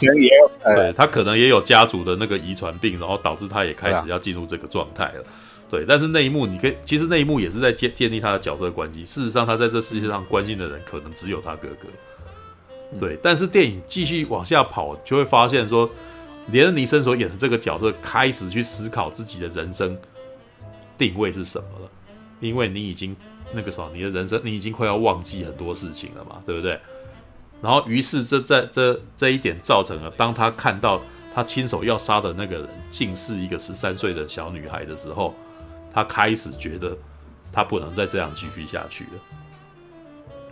[0.65, 5.25] 对他可能也有家族的那个遗传病，然后导致他也开始要进入这个状态了。
[5.69, 9.05] 对，但是那一幕你可以，其实那一幕也是在建建立他的角色关系。
[9.05, 12.99] 事实上，他在这世界上关心的人可能只有他哥哥。
[13.01, 15.91] 对，但是电影继续往下跑，就会发现说，
[16.53, 19.99] 连恩尼森所演的这个角色开始去思考自己的人生。
[20.99, 21.91] 定位是什么了？
[22.41, 23.17] 因为你已经
[23.55, 26.79] 那个时候，你的人生你已经快要忘记很多事情了嘛，对不对？
[27.63, 31.01] 然后，于是这在这这一点造成了，当他看到
[31.35, 35.35] 他亲手要杀的那个人竟是一个十三岁的小女孩的时候，
[35.93, 36.97] 他开始觉得
[37.53, 39.11] 他不能再这样继续下去了。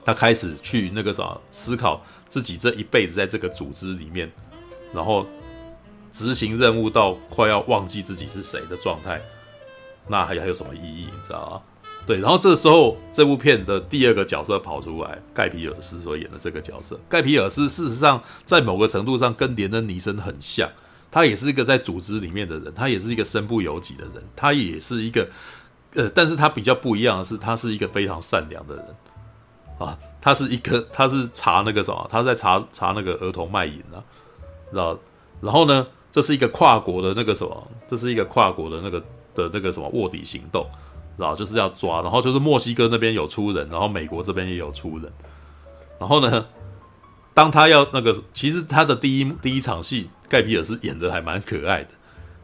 [0.05, 4.31] 他开始去那个啥思考自己这一辈子在这个组织里面，
[4.93, 5.27] 然后
[6.13, 9.21] 执行任务到快要忘记自己是谁的状态。
[10.09, 11.05] 那还还有什么意义？
[11.05, 11.63] 你知道吗？
[12.07, 20.71] 对，然后这时候，这部片的第二个角色跑出来，盖皮尔斯所演的这个角色，盖皮尔斯事实上在某个程度上跟连恩尼森很像，
[21.11, 25.29] 他也是一个在组织里面的人，他也是一个身不由己的人，他也是一个，
[25.95, 28.85] 呃，但是他比较不一样的是，他是一个非常善良的人
[29.81, 33.99] 啊，他是一个，他是查那个什么，他在查查那个儿童卖淫啊，
[34.71, 34.97] 知道？
[35.41, 39.03] 然后呢，这是一个跨国的那个什么，这是一个跨国的那个。
[39.37, 40.67] 的那个什么卧底行动，
[41.17, 45.13] 然后就是要抓，然后就是墨西哥那边有出人，然后美国这边也有出人，
[46.01, 46.47] 然后呢，
[47.33, 51.91] 当他要那个，其实他的第一第一场戏，盖皮尔斯演的还蛮可爱的，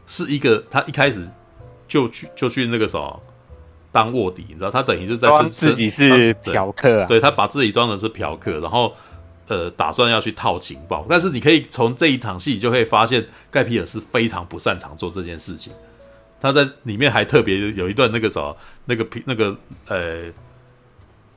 [0.05, 1.27] 是一个他一开始
[1.87, 3.21] 就去就去那个什么
[3.91, 8.93] 当卧底，你知道，他等于是在装自己是嫖客啊，对，对他把自己装的是嫖客，然后
[9.47, 15.71] 呃打算要去套情报，但是你可以从这一场戏就可以发现，盖皮尔斯非常不擅长做这件事情。
[16.43, 19.55] 他在里面还特别有一段那个什么，那个那个
[19.87, 20.25] 呃，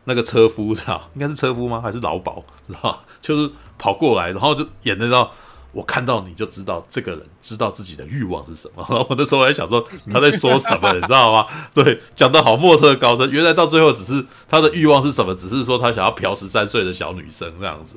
[0.03, 1.81] 那个车夫知道， 应该是车夫吗？
[1.81, 3.05] 还是劳保知道？
[3.23, 5.33] 就是跑过来，然后就演得到，
[5.71, 8.85] 我看到你就知道这个人知道自己的欲望是什么。
[8.91, 11.47] 然后我那时候还想说他在说什么，你知道吗？
[11.73, 13.31] 对，讲得好莫测高深。
[13.31, 15.33] 原来到最后只是他的欲望是什么？
[15.37, 17.97] 只是说他想要嫖十三岁的小女生这样子。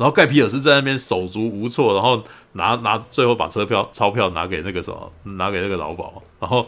[0.00, 6.66] 然后盖皮尔斯在那边手足无措，然后拿拿最后把车票钞票拿给那个什么，拿给那个老鸨，然后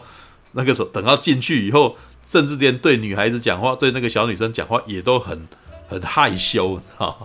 [0.51, 1.95] 那个时候等到进去以后，
[2.27, 5.47] 甚至连对女孩子讲话，对那个小女生讲话也都很
[5.89, 7.15] 很害羞啊。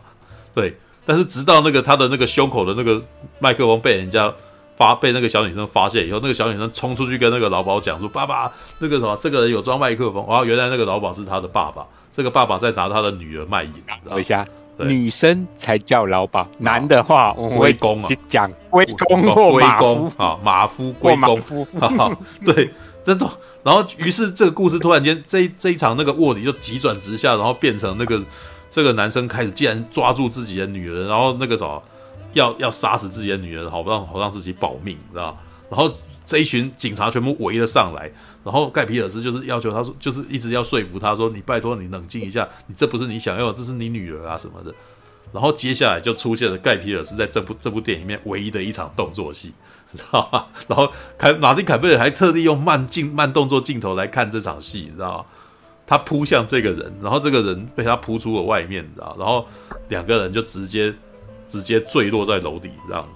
[0.55, 3.03] 对，但是直到那个他的那个胸口的那个
[3.38, 4.33] 麦克风被人家
[4.79, 13.75] 发被那个小女生发现以后，那个小女生冲出去跟那个老鸨讲说：“爸爸，那个什么，这个人有装麦克风。”然后原来那个老鸨是他的爸爸，这个爸爸在拿他的女儿卖淫。
[14.09, 14.49] 等一下。
[14.79, 20.12] 女生才叫老鸨，男的话我们会公啊，讲龟公或马夫。
[20.17, 21.41] 啊，马夫龟公，
[22.45, 22.71] 对，
[23.05, 23.29] 这种，
[23.62, 28.23] 然后于是这个故事突然间这这一场那个卧底就急转直下，然后变成那个
[28.71, 31.83] 这个男生开始竟然抓住自己的女人，然后那个什么
[32.35, 35.37] 要要杀死自己的女人，好让好让自己保命，知道？
[35.71, 35.91] 然后
[36.29, 38.11] 这一群警察全部围了上来。
[38.45, 44.75] 然后盖皮尔斯就是要求他说，就是一直要说服他说，你拜托你冷静一下，你这不是你想要的，这是你女儿啊什么的。
[45.33, 49.53] 然后接下来就出现了盖皮尔斯在这部这部电影里面唯一的一场动作戏，
[49.97, 50.47] 知道吗？
[50.69, 55.25] 然后凯马丁凯贝尔还特地用慢镜慢动作镜头来看这场戏，你知道吗？
[55.87, 59.17] 他扑向这个人，然后这个人被他扑出了外面，你知道？
[59.19, 59.47] 然后
[59.88, 60.95] 两个人就直接
[61.49, 63.09] 直接坠落在楼底，这样。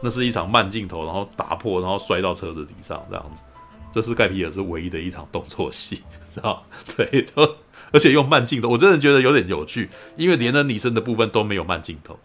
[0.00, 3.42] 那是一场慢镜头，然后打破，然后摔到车子底上，这样子。
[3.92, 5.96] 这是盖皮尔斯唯一的一场动作戏，
[6.32, 6.64] 知道？
[6.96, 7.56] 对，都
[7.92, 12.16] 而且用慢镜头，我真的觉得有点有趣，因为连恩尼森的部分都没有慢镜头，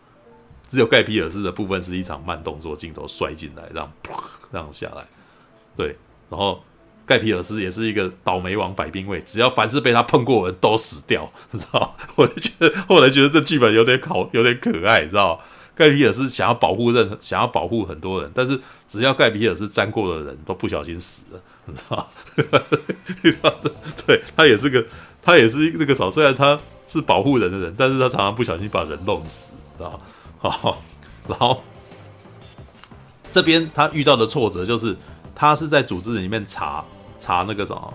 [0.67, 5.03] 只有盖皮尔斯的部分是一场慢动作镜头摔进来，这样啪这样下来。
[5.75, 5.97] 对，
[6.29, 6.63] 然后
[7.03, 11.97] 盖皮尔斯也是一个倒霉王百兵卫，只要凡是被他碰过的人都死掉，知道？
[12.15, 15.41] 我就觉得后来觉得这剧本有点好，有点可爱，知道？
[15.75, 21.41] 盖皮尔斯想要保护任何，想要保护很多人，但是只要盖皮尔斯沾过的人都不小心死了。
[21.89, 22.07] 啊，
[24.07, 24.85] 对，他也是个，
[25.21, 26.57] 他也是那个啥，虽然他
[26.87, 29.99] 是保护人的人，但是他常常不小心把人弄死，知道？
[30.37, 30.81] 好，
[31.27, 31.61] 然后
[33.31, 34.95] 这边他遇到的挫折就是，
[35.33, 36.85] 他是在组织里面查
[37.19, 37.93] 查那个什么，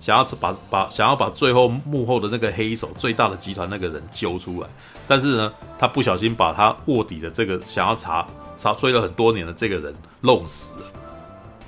[0.00, 4.68] 想要把把想要把最后幕后的那个黑手最大的集团那个人揪出来，
[5.06, 10.86] 但是呢，他不小心把他卧底的这个想要查查追了很多年的这个人弄死了。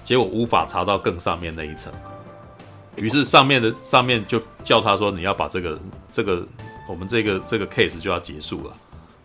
[0.03, 1.93] 结果无法查到更上面那一层，
[2.97, 5.79] 于是上面的上面就叫他说：“你要把这个
[6.11, 6.45] 这个
[6.89, 8.75] 我们这个这个 case 就要结束了，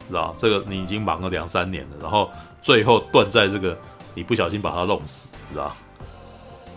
[0.08, 0.36] 知道？
[0.38, 2.30] 这个你已经忙了两三年了，然后
[2.62, 3.76] 最后断在这个
[4.14, 5.76] 你不小心把他弄死，知道？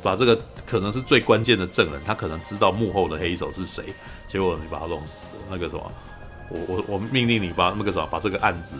[0.03, 3.85] 把这个可能是最关键的证人，他可能知道幕后的黑手是谁，
[4.27, 5.93] 结果你把他弄死，那个什么，
[6.49, 8.77] 我我我命令你把那个什么把这个案子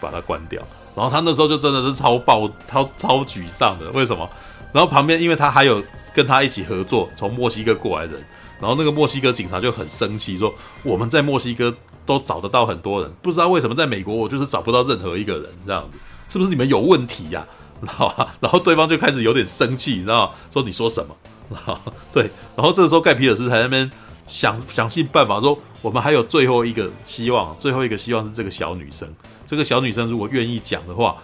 [0.00, 0.62] 把它关掉。
[0.94, 4.28] 然后他那时候就真的是超爆超超沮丧的，为什么？
[4.72, 5.82] 然后旁边因为他还有
[6.14, 8.22] 跟他一起合作从墨西哥过来人，
[8.60, 17.46] 然后那个墨西哥警察就很生气说，我们在墨西哥都找得到很多人，不知道为什么在美国我就是找不到任何一个人这样子，是不是你们有问题呀？
[17.82, 20.34] 然后然后对方就开始有点生气，你知道吗？
[20.50, 21.16] 说你说什么？
[21.50, 21.78] 然 后
[22.12, 23.90] 对，然后这个时候盖皮尔斯在那边
[24.26, 29.12] 想想尽办法说，我们还有最后一个希望，最后一个希望是这个小女生。
[29.44, 31.16] 这个小女生如果愿意讲的话，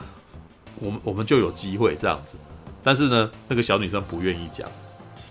[0.81, 2.37] 我们我们就有机会这样子。
[2.83, 4.69] 但是呢，那个小女生不愿意讲。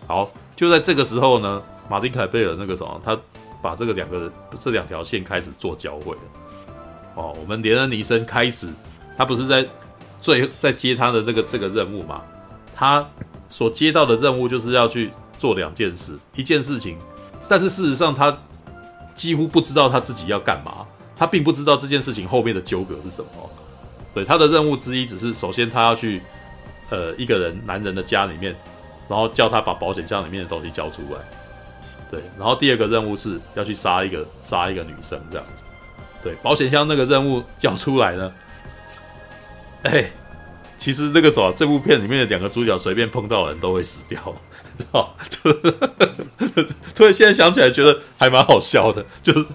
[0.07, 3.17] 好，就在这个时候呢，马丁凯贝尔那个什么，他
[3.61, 6.21] 把这个两个人这两条线开始做交汇了。
[7.15, 8.69] 哦，我们连恩尼森开始，
[9.17, 9.67] 他不是在
[10.19, 12.21] 最在接他的这个这个任务嘛？
[12.75, 13.07] 他
[13.49, 16.97] 所接到的任务就是要去做两件事，一件事情，
[17.49, 18.37] 但是事实上他
[19.15, 20.85] 几乎不知道他自己要干嘛。
[21.19, 23.49] 他并不知道这件事情后面的纠葛是什么，
[24.13, 26.21] 对，他的任务之一只是首先他要去，
[26.91, 28.55] 呃，一个人男人的家里面，
[29.09, 31.19] 然后叫他把保险箱里面的东西交出来，
[32.11, 35.63] 对，然后第二个任务是要去杀一个杀一个女生这样子，
[36.21, 38.31] 对，保险箱那个任务交出来呢，
[39.83, 40.11] 哎，
[40.77, 44.21] 其实那个什么，这部片里面的两个主角随便碰到的人都会死掉，
[44.91, 45.09] 哦，
[46.95, 49.45] 突然现在想起来觉得还蛮好笑的，就是。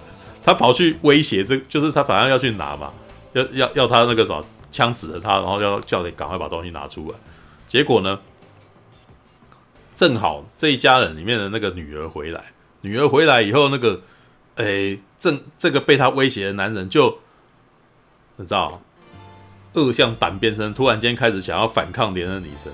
[0.45, 2.91] 他跑去威胁这，就是他反正要去拿嘛，
[3.31, 7.17] 要要要他那个什么枪指着他，然后要叫你赶快把东西拿出来。
[7.69, 8.19] 结果呢，
[9.95, 12.43] 正好这一家人里面的那个女儿回来，
[12.81, 14.01] 女儿回来以后，那个
[14.55, 17.19] 诶，正这个被他威胁的男人就
[18.35, 18.81] 你知道，
[19.73, 22.71] 恶向胆边生，突然间开始想要反抗连恩尼森。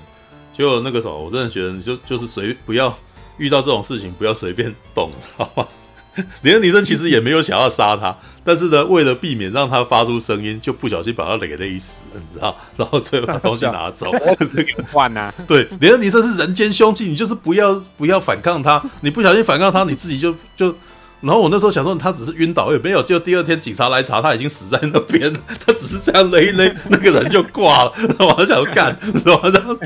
[0.52, 2.94] 结果那个时候，我真的觉得你就就是随不要
[3.38, 5.66] 遇到这种事情，不要随便动，知道吗？
[6.42, 12.54] 连恩女生其实也没有想要杀他，但是呢，为了避免让他发出声音，就不小心把他给勒死了，你知道？
[12.76, 14.10] 然后最后把东西拿走，
[14.92, 15.32] 换呐？
[15.46, 20.74] 对，连恩女生是人间凶器，你就是不要不要反抗他，你不小心反抗他，你自己就就……
[21.20, 27.92] 然后我那时候想说，他只是晕倒，也没有，就第二天警察来查，他已经死在那边了，他只是这样勒一勒，那个人就挂了。
[27.96, 29.76] 然后我想干，然后然后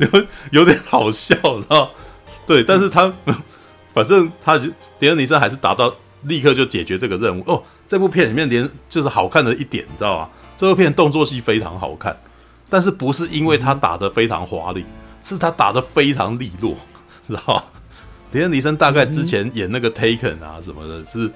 [0.00, 1.88] 有有点好笑，然后
[2.46, 3.12] 对，但是他。
[3.96, 4.58] 反正他
[4.98, 5.90] 迪恩尼森还是达到
[6.24, 7.62] 立刻就解决这个任务哦。
[7.88, 10.28] 这部片里面连就是好看的一点，你知道吗？
[10.54, 12.14] 这部片动作戏非常好看，
[12.68, 14.84] 但是不是因为他打得非常华丽，
[15.24, 16.76] 是他打得非常利落，
[17.26, 17.64] 知道
[18.26, 18.32] 吗？
[18.32, 21.30] 连恩尼森大概之前演那个 Taken 啊什么的，是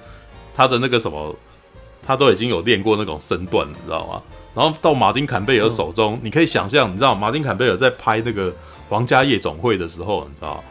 [0.53, 1.35] 他的那个什么，
[2.05, 4.21] 他都已经有练过那种身段，你知道吗？
[4.53, 8.51] 然后到马丁坎贝尔手中，你可以想象，你知道马丁坎贝尔在拍那个
[8.89, 10.63] 《皇家夜总会》的时候，你知道。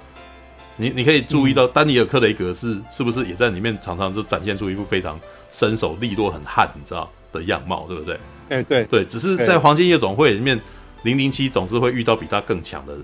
[0.76, 8.18] 你你可以注意到，丹尼尔·克雷格是是不是也在里面常常就展现出一副非常身手利落、很悍，你知道的样貌，对不对？
[8.48, 10.58] 哎，对对，只是在《黄金夜总会》里面，
[11.02, 13.02] 零零七总是会遇到比他更强的人，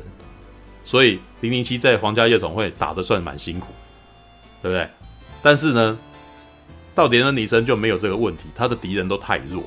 [0.87, 3.66] 所以零零七在《皇家夜总会》打的算蛮辛苦，
[4.62, 4.88] 对不对？
[5.42, 5.99] 但是呢，
[6.94, 9.62] 到连恩尼森就没有这个问题，他的敌人都太弱，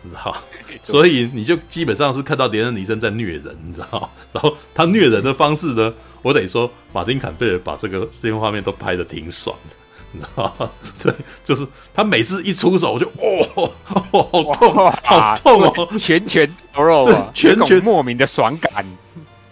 [0.00, 0.34] 你知道，
[0.82, 5.92] 所以你就基本上是看到连恩尼森在虐人，你知道， 然后他虐人的方式呢？
[6.22, 9.76] 我得说，马丁·坎贝尔把这个这些画面都拍的挺爽的，
[10.12, 10.70] 你知道吗？
[10.94, 13.70] 所以就是他每次一出手，我就哦，
[14.12, 14.52] 哦，
[15.02, 18.86] 好痛，好痛哦，拳拳到肉啊，拳拳莫名的爽感。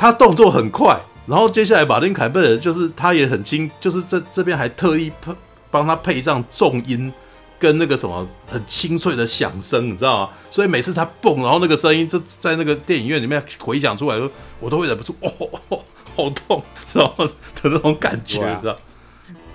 [0.02, 5.32] 他动作很快，然后接下来马丁·凯贝尔就是他也很轻，就是这这边还特意配
[5.70, 7.12] 帮他配上重音
[7.56, 10.30] 跟那个什么很清脆的响声，你知道吗？
[10.50, 14.20] 所以每次他蹦，然后那个声音就在那个电影院里面回响出来，
[14.58, 15.80] 我都会忍不住哦。
[16.16, 17.24] 好痛，知道吗？
[17.62, 18.76] 的那种感觉，你知道？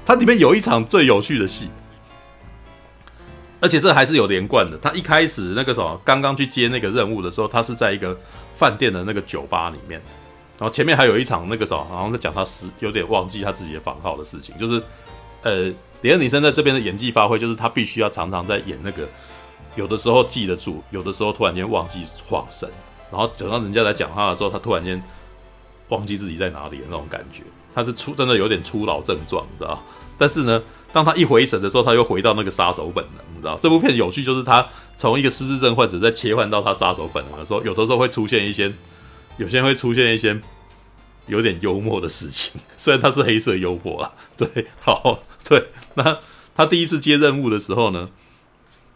[0.05, 1.67] 它里面有一场最有趣的戏，
[3.60, 4.77] 而且这还是有连贯的。
[4.77, 8.17] 他一开始那个什么，刚刚去接那个任务的时候，他是在一个
[8.55, 10.01] 饭店的那个酒吧里面，
[10.58, 14.82] 然后前面还有一场那个什么，好像在讲他是有点忘记他自己的房号的事情，就是
[15.43, 19.08] 呃，李恩尼森在这边的演技发挥，就是他必须要常常在演那个，
[19.76, 22.70] 有的时候记得住，有的时候突然间忘记晃神，
[23.12, 25.01] 然后等到人家来讲话的时候，他突然间。
[25.89, 27.43] 忘记自己在哪里的那种感觉，
[27.74, 29.82] 他是出真的有点初老症状，你知道？
[30.18, 33.58] 但是呢，当他一回神的时候，他又回到那个杀手本能，你知道？
[33.58, 38.70] 这部片有趣就是他从一个失智症患者再切换到他杀手本能的时候，有的时候会出现一些，
[39.38, 40.39] 有些人会出现一些
[41.27, 44.13] 有点幽默的事情， 虽然他是黑色幽默啊。
[44.38, 45.67] 对， 好，对。
[45.95, 46.19] 那
[46.55, 48.09] 他第一次接任务的时候呢，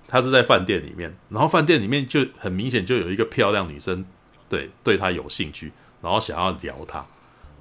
[0.07, 4.05] 他是在饭店里面，然后饭店里面就很明显就有一个漂亮女生，
[4.49, 5.71] 对，对他有兴趣。
[6.01, 7.05] 然后想要聊他，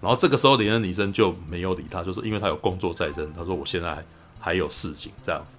[0.00, 3.30] 然后这个时候连恩女生就没有理他，就是因为他有工作在身。
[3.34, 4.02] 他说我现在
[4.38, 5.56] 还有事情这样子。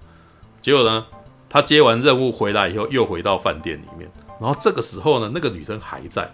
[0.60, 1.06] 结果呢，
[1.48, 4.10] 他接完任务回来以后，又回到饭店里面。
[4.40, 6.28] 然后这个时候呢，那个女生还在，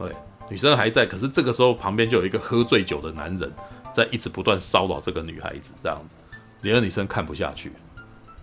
[0.00, 0.16] 对，
[0.48, 1.06] 女生还在。
[1.06, 3.52] 可是这个时候旁边就有一个喝醉酒的男人
[3.92, 6.14] 在一直不断骚扰这个女孩子，这样子。
[6.62, 7.72] 连个女生看不下去，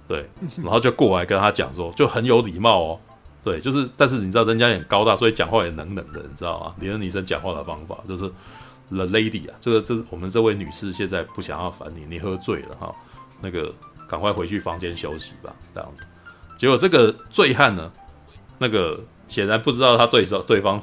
[0.08, 0.28] 对，
[0.58, 3.00] 然后就过来跟他讲说，就很有礼貌哦。
[3.44, 6.76] 对，就是，但是你知道人家也很高大，所以讲话也冷冷的，你知道吗？
[6.80, 8.24] 连个女生讲话的方法就是
[8.90, 12.94] “the lady” 啊，这个这是我们这位女士现在不想要烦你，你喝醉了哈，
[13.40, 13.74] 那个
[14.10, 16.04] 赶快回去房间休息吧，这样子。
[16.58, 17.92] 结果这个醉汉呢，
[18.58, 20.82] 那个显然不知道他对手对方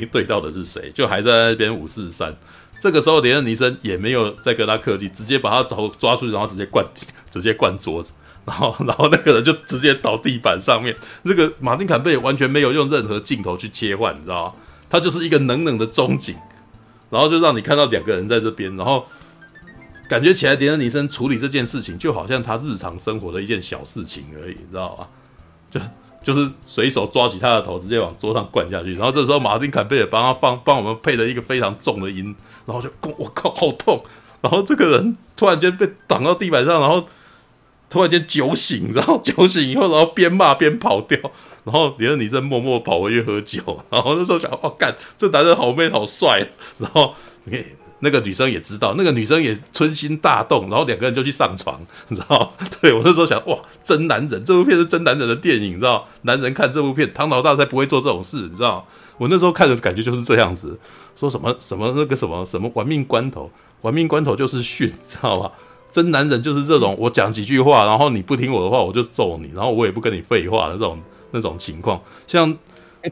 [0.00, 2.34] 对对到的是谁，就还在那边五四三。
[2.80, 6.84] 这个时候连恩尼森也没有再跟他客气，直接把他头抓出去，然后直接灌
[7.30, 8.12] 直接灌桌子。
[8.44, 10.94] 然后，然后那个人就直接倒地板上面。
[11.22, 14.54] 那个马丁·坎贝完全没有用任何镜头去切换，你知道吗？
[14.90, 16.36] 他就是一个冷冷的中景，
[17.08, 19.06] 然后就让你看到两个人在这边，然后
[20.10, 25.08] 感觉起来，连恩尼森处理这件事情就好像他日常生活的一件小事情而已，你知道吗？
[25.70, 25.80] 就
[26.24, 28.94] 就是随手抓起他的头，直接往桌上灌下去。
[28.94, 32.34] 然后这时候，马丁·坎贝尔帮他放帮我们配了一个非常重的音，
[32.66, 34.02] 然后就，我靠，好痛！
[34.40, 37.06] 然后这个人突然间被挡到地板上，然后。
[37.90, 41.16] 突然间酒醒，然后酒醒以后，然后边骂边跑掉，
[41.62, 46.48] 然后连恩尼森默默跑回去喝酒，然后那时候想，哇，干，这男人好 man 好帅，
[46.78, 47.14] 然后
[47.44, 47.64] 你看
[48.04, 52.52] 那个女生也知道，那个女生也春心大动，然后两个人就去上床，你知道？
[52.80, 56.06] 对，我那时候想，哇，真男人，这部片是真男人的电影，你知道？
[56.22, 58.86] 男人看这部片，唐老大才不会做这种事，你知道？
[59.16, 60.78] 我那时候看的感觉就是这样子，
[61.16, 63.50] 说什么什么那个什么什么玩命关头，
[63.80, 65.50] 玩命关头就是训，知道吧？
[65.90, 71.00] 真男人就是这种，我讲几句话，然后你不听我的话，我就揍你，然后我也不跟你废话的这种
[71.30, 72.00] 那种情况。
[72.26, 72.52] 像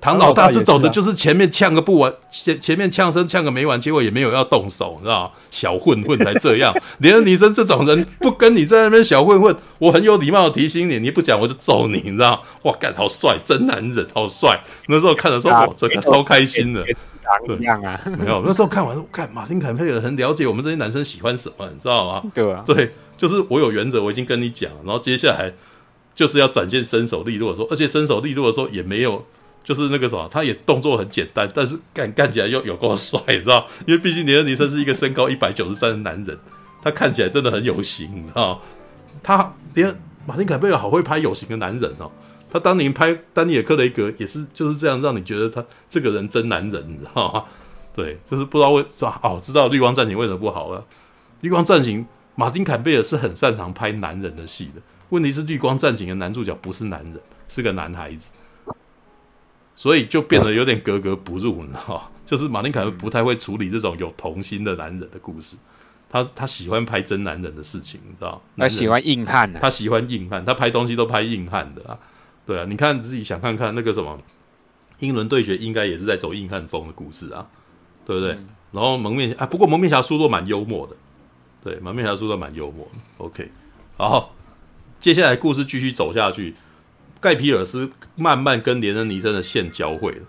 [0.01, 5.31] 唐老大这种的，就是前面呛个不完，前前面呛声呛个没完，结果也没有要动手，你知道吗？
[5.51, 6.75] 小混混才这样。
[6.99, 12.43] 连恩尼森这种人不跟你在那边小混混，我很有礼貌的提醒你，你不讲我就揍你，你知道？
[12.63, 14.59] 哇，干好帅，真男人好帅。
[14.89, 16.85] 那时候看的时候，哇，真的超开心的。
[17.47, 22.23] 对，一样啊，没有，那时候看完，我看马丁坎贝尔很了解我们这些男生喜欢什么，你知道吗？
[22.35, 25.53] 对啊，对，就是我有原则，我已经跟你讲，然后接下来
[26.15, 29.25] 就是要展现身手利落的时候，而且身手利落的时候也没有，
[29.65, 33.67] 就是那个什么，他也动作很简单，但是干干起来又有够帅，你知道？
[33.87, 36.39] 因为毕竟尼恩尼森是一个身高一百九十三的男人，
[36.83, 38.61] 他看起来真的很有型，你知道？
[39.23, 39.95] 他连
[40.27, 42.11] 马丁坎贝尔好会拍有型的男人哦。
[42.51, 47.45] 他当年拍丹尼尔·克雷格也是就是这样，让你觉得他这个人真男人，你知道吗？
[47.95, 50.81] 对，就是不知道为啥哦，知道《绿光战警》为什么不好了，
[51.41, 52.01] 《绿光战警》
[52.35, 58.29] 马丁·坎贝尔是很擅长拍男人的戏的，问题是《绿光战警》的男主角不是男人，是个男孩子，
[59.75, 62.11] 所以就变得有点格格不入，你知道？
[62.25, 65.57] 就是马丁·坎贝尔不太会处理这种有童心的男人的故事，
[66.09, 68.41] 他他喜欢拍真男人的事情，你知道？
[68.57, 71.99] 他喜欢硬汉、啊，他喜欢硬汉，他拍东西都拍硬汉的啊。
[72.47, 74.19] 对啊，你看自己想看看那个什么，
[75.01, 77.47] 英伦对决应该也是在走硬汉风的故事啊，
[78.07, 78.33] 对不对？
[78.33, 80.97] 嗯、然后蒙面侠啊，不过蒙面侠苏洛蛮幽默的，
[81.63, 83.25] 对，蒙面侠苏洛蛮幽默的。
[83.25, 83.51] OK，
[83.97, 84.35] 好，
[85.01, 86.55] 接下来故事继续走下去，
[87.23, 90.23] 盖皮尔斯慢慢跟连恩尼森的线交汇了，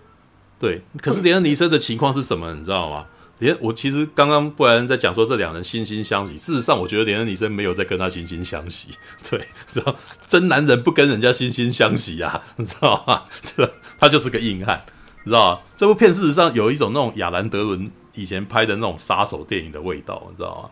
[0.58, 2.54] 对，可是连恩尼森的情况是什么？
[2.54, 3.06] 你知道吗？
[3.40, 8.90] 连我其实刚刚布莱恩在讲说这两人惺惺相惜，事实上我觉得连恩尼森没有在跟他惺惺相惜，
[9.28, 9.96] 对，知道
[10.28, 13.24] 真男人不跟人家惺惺相惜啊， 你知道吗？
[13.42, 13.68] 这
[13.98, 14.84] 他就是个硬汉，
[15.24, 15.60] 你知道吗？
[15.76, 20.70] 这部片事实上有一种那种亚兰德伦以前拍的那种杀手电影的味道，你知道吗？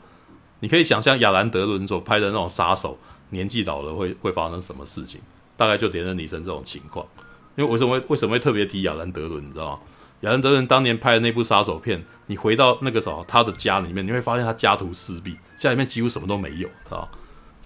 [0.61, 2.97] 你可以想象亚兰德伦所拍的那种杀手
[3.31, 5.21] 年纪老了会会发生什么事情，
[5.63, 7.07] 大概就连任尼森这种情况。
[7.55, 9.79] 因为为什么会为什么会特别提亚兰德伦，你知道吗？
[10.23, 17.09] 亚兰德伦当年拍的那部杀手片，你回到那个什么他的家里面，你会发现他家徒四壁，家里面几乎什么都没有，知道？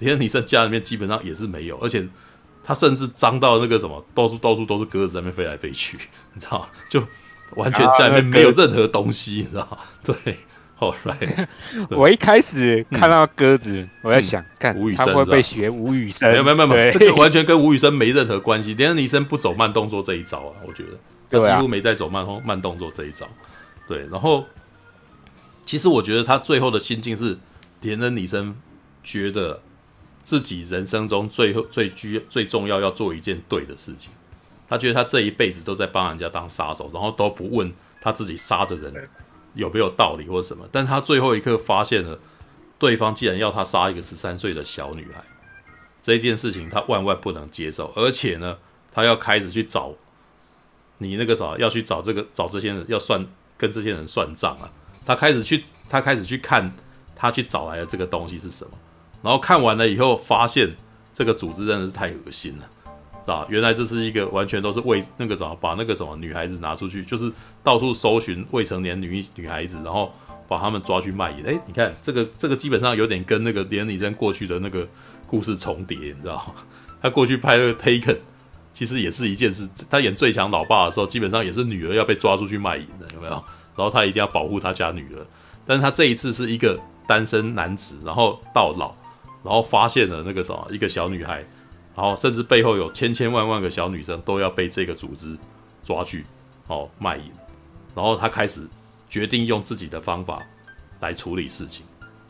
[0.00, 2.06] 连恩尼森家里面基本上也是没有，而且
[2.62, 5.96] 他甚至脏到那个什么，到处到处都是鸽子在那边飞来飞去，
[6.34, 6.68] 你知道？
[6.90, 7.02] 就
[7.54, 9.78] 完全家里面没有任何东西，你知道？
[10.02, 10.38] 对，
[10.76, 11.48] 后来
[11.90, 16.30] 我一开始看到鸽子，嗯、我在想，看吴宇森会被学吴宇森？
[16.30, 18.74] 没有没有没有，这个完全跟吴宇森没任何关系。
[18.74, 20.90] 连恩尼森不走慢动作这一招啊，我觉得。
[21.28, 23.26] 他几乎没在走慢慢动作这一招，
[23.88, 24.06] 对。
[24.12, 24.44] 然后，
[25.64, 27.36] 其实我觉得他最后的心境是，
[27.80, 28.54] 连恩尼森
[29.02, 29.60] 觉得
[30.22, 34.12] 自己人生中最后最居最重要要做一件对的事情。
[34.68, 38.92] 他觉得他这一辈子都在帮人家当杀手，然后都不问他自己杀的人
[39.56, 40.68] 有没有道理或什么。
[40.70, 42.20] 但他最后一刻发现了，
[42.78, 45.24] 对方既然要他杀一个十三岁的小女孩，
[46.00, 48.58] 这件事情他万万不能接受，而且呢，
[48.92, 49.92] 他要开始去找。
[50.98, 53.22] 你那个啥要去找这个找这些人要算
[53.58, 54.64] 跟这些人算账啊，
[55.04, 56.72] 他开始去他开始去看
[57.14, 58.70] 他去找来的这个东西是什么，
[59.20, 60.74] 然后看完了以后发现
[61.12, 62.70] 这个组织真的是太恶心了，
[63.34, 63.46] 啊？
[63.48, 70.12] 原来这是一个完全都是为那个什么把那个什么女孩子拿出去，就是到处搜寻未成年女女孩子，然后
[70.48, 71.44] 把他们抓去卖淫。
[71.46, 74.86] 哎，你看这个这个基本上有点跟那个连李真过去的那个
[75.26, 76.54] 故事重叠，你知道吗？
[77.02, 78.18] 他过去拍那个 Taken。
[78.72, 83.32] 其实也是一件事，他演最强老爸的时候，基本上也是女儿要被抓出去卖淫的，有没有？
[83.74, 85.26] 然后他一定要保护他家女儿，
[85.64, 88.94] 但是他这一次是一个单身男子，然后到老，
[89.42, 91.42] 然后发现了那个什么一个小女孩，
[91.96, 95.36] 然后甚至背后有千千万万个小女生都要被这个组织
[95.82, 96.24] 抓去
[96.68, 97.24] 哦卖淫，
[97.94, 98.68] 然后他开始
[99.08, 100.40] 决定用自己的方法
[101.00, 101.84] 来处理事情，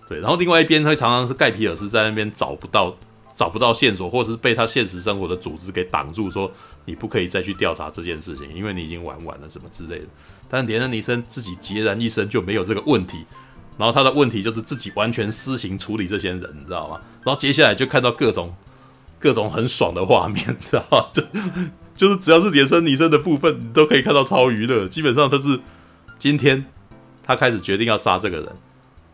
[0.09, 2.97] 对，然后另外一边会常常是盖皮尔斯在那边找不到。
[3.37, 6.51] 找不到线索，或者是被他现实生活的组织给挡住，说
[6.87, 10.07] 你不可以再去调查这件事情，因为你已经玩完了什么之类的。
[10.49, 13.27] 但连恩尼森自己孑然一身就没有这个问题，
[13.77, 16.99] 然后他的问题就是自己完全私刑处理这些人，你知道吗？
[17.23, 18.55] 然后接下来就看到各种
[19.19, 21.07] 各种很爽的画面，知道吗？
[21.12, 21.23] 就
[21.97, 24.87] 就是只要是连恩尼森的部分，你都可以看到超娱乐。
[24.87, 25.61] 基本上就是
[26.19, 26.67] 今天
[27.23, 28.49] 他开始决定要杀这个人，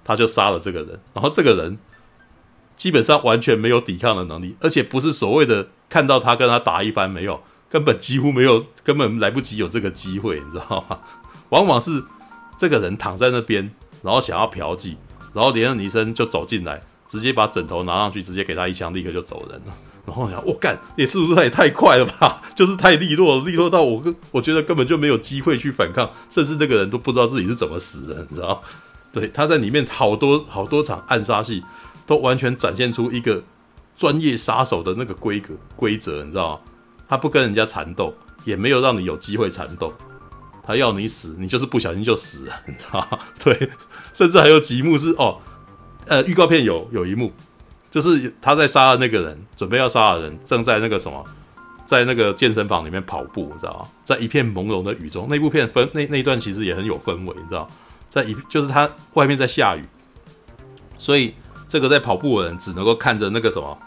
[0.04, 1.78] 他就杀了这个人，然后这个人。
[2.74, 10.98] 基本上完全没有抵抗的能力，而且不是所谓的看到他跟他打一番，没有，根本几乎没有，根本来不及有这个机会，你知道吗？
[11.50, 12.02] 往往是
[12.58, 13.70] 这个人躺在那边，
[14.02, 14.96] 然后想要嫖妓，
[15.32, 19.74] 然后连恩尼森就走进来，直接把枕头拿上去，直接给他一枪，立刻就走人了。
[20.12, 22.42] 然后我想，我干，也是不是他也太快了吧？
[22.54, 28.62] 就是太利落，利落到我跟我觉得根本就没有机会去反抗，甚至那个人都不知道自己是怎么死的，你知道？
[29.12, 31.62] 对，他在里面好多好多场暗杀戏。
[32.04, 33.40] 都完全展现出一个
[33.96, 36.60] 专业杀手的那个规格规则，你知道吗？
[37.08, 38.12] 他不跟人家缠斗，
[38.44, 39.94] 也没有让你有机会缠斗，
[40.66, 43.20] 他要你死，你就是不小心就死了，你知道吗？
[43.42, 43.70] 对，
[44.12, 45.38] 甚至还有几幕是哦，
[46.06, 47.32] 呃，预告片有有一幕，
[47.92, 51.24] 就是他在杀的那个人，准备要杀的人正在那个什么，
[51.86, 53.88] 在那个健身房里面跑步，你知道吗？
[54.02, 57.70] 在一片朦胧的雨中，那部片分那那一段其实也很有氛围，你知道，
[58.08, 59.84] 在一就是他外面在下雨，
[60.98, 61.34] 所以。
[61.68, 63.78] 这个在跑步的人只能够看着那个什么，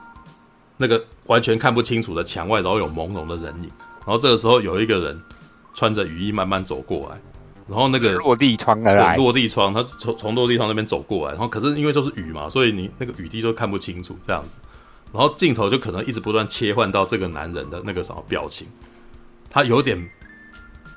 [0.78, 3.70] 那个完全看不清楚的墙外，然后有朦胧的人影。
[4.04, 5.22] 然后这个时候有一个人
[5.76, 7.22] 穿着雨衣慢慢走过来，
[7.68, 14.58] 然后那个落地窗而来，落地窗，他从从落地窗那边走过来，然后可是因为都是雨嘛，所以你那个雨滴都看不清楚这样子。
[15.14, 18.68] 然后镜头就可能一直不断切换到这个男人的那个什么表情，
[19.50, 20.10] 他有点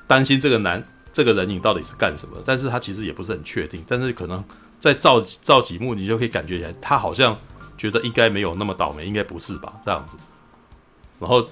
[0.07, 4.43] 担心这个男这个人影到底是干什么，但是他其实也不是很确定，但是可能。
[4.81, 7.37] 再照照几幕，你就可以感觉起来，他好像
[7.77, 9.73] 觉得应该没有那么倒霉，应该不是吧？
[9.85, 10.17] 这样子，
[11.19, 11.45] 然后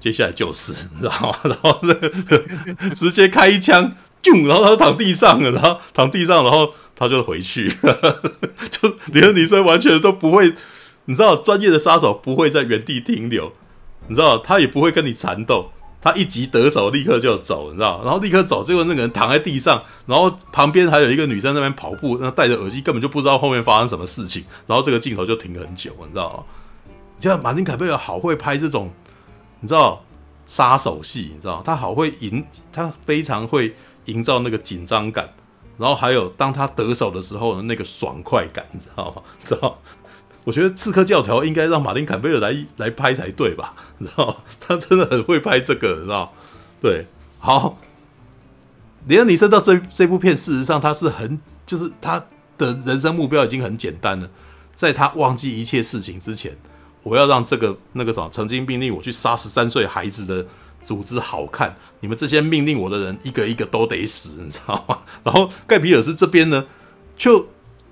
[0.00, 1.38] 接下来就是，你知道吗？
[1.44, 2.44] 然后那个
[2.92, 3.88] 直接开一枪，
[4.46, 7.68] 然后他就躺地上了，然后躺地上，然后他就回去，
[8.70, 10.54] 就连女生完全都不会，
[11.06, 13.52] 你知道，专业的杀手不会在原地停留，
[14.08, 15.70] 你知道，他也不会跟你缠斗。
[15.98, 18.00] 他一击得手，立刻就走，你知道？
[18.04, 24.44] 然后立刻走，结果那个人躺在地上，然后旁边还有一个女生在那边跑步，那戴着耳机，根本就不知道后面发生什么事情。
[24.68, 26.44] 然后这个镜头就停很久，你知道吗？
[27.16, 28.92] 你像马丁凯贝尔好会拍这种，
[29.58, 30.04] 你知道
[30.46, 33.74] 杀手戏，你知道他好会营，他非常会
[34.06, 35.32] 营造那个紧张感，
[35.78, 39.22] 然后还有当他得手的时候的那个爽快感，你知道吗？
[39.44, 39.78] 知道？
[40.44, 43.74] 我觉得《刺客教条》应该让马丁·坎贝尔来来拍才对吧？
[43.98, 46.32] 你知道，他真的很会拍这个，你知道？
[46.80, 47.06] 对，
[47.38, 47.78] 好。
[49.08, 52.26] 连恩·尼森到这这部片，事实上他是很，就是他
[52.58, 54.28] 的人生目标已经很简单了。
[54.74, 56.56] 在他忘记一切事情之前，
[57.02, 60.46] 我要让这个那个什么曾经命令我去杀十三岁孩子的
[60.86, 61.76] 组织好看。
[62.00, 64.98] 你们这些命令我的人，一个一个都得死，你知道吗？
[65.24, 66.64] 然后盖皮尔斯这边呢，
[67.16, 67.48] 就。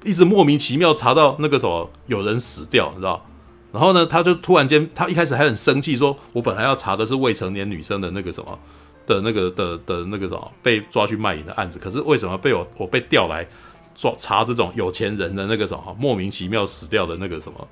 [0.06, 3.24] 一直莫名其妙查到那个什么有人死掉，你知道？
[3.72, 8.58] 然后呢，他就突然间，他一开始还很生气，说：“我本来要查的是未成年女生的那个什么
[9.06, 13.48] 的那个的的那个什么被抓去卖淫的案子，可是为什么被我我被调来
[13.94, 17.66] 抓查这种有钱人的那个什么莫名其妙死掉的那个什么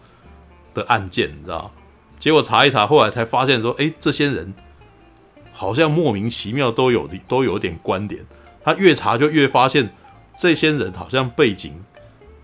[0.72, 1.70] 的案件，你知道？
[2.18, 4.54] 结果查一查，后来才发现说，哎，这些人
[5.52, 8.24] 好像莫名其妙都有都有点关联。
[8.64, 9.94] 他越查就越发现，
[10.38, 11.82] 这些人好像背景。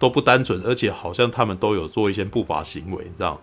[0.00, 3.40] 都不单纯，而且好像他们都有做一些不法行为，你知道？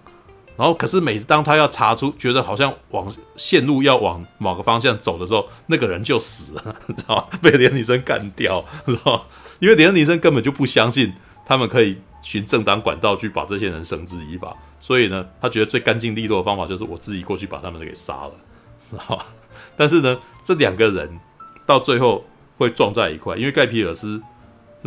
[0.55, 7.39] 然后，可是每次当他要查出，觉得好像往线路要往某个方向走的时候，那个人就死了，知道吗？
[7.41, 9.27] 被连尼森干掉，知道？
[9.59, 11.11] 因为连尼森根本就不相信
[11.45, 18.31] 他们可以循正当管道去把这些人绳之以法，所以呢，他觉得最干净利落的方法就是我自己过去把他们给杀了，
[18.89, 19.25] 知道吗？
[19.77, 21.19] 但是呢，这两个人
[21.65, 22.25] 到最后
[22.57, 24.21] 会撞在一块，因为盖皮尔斯。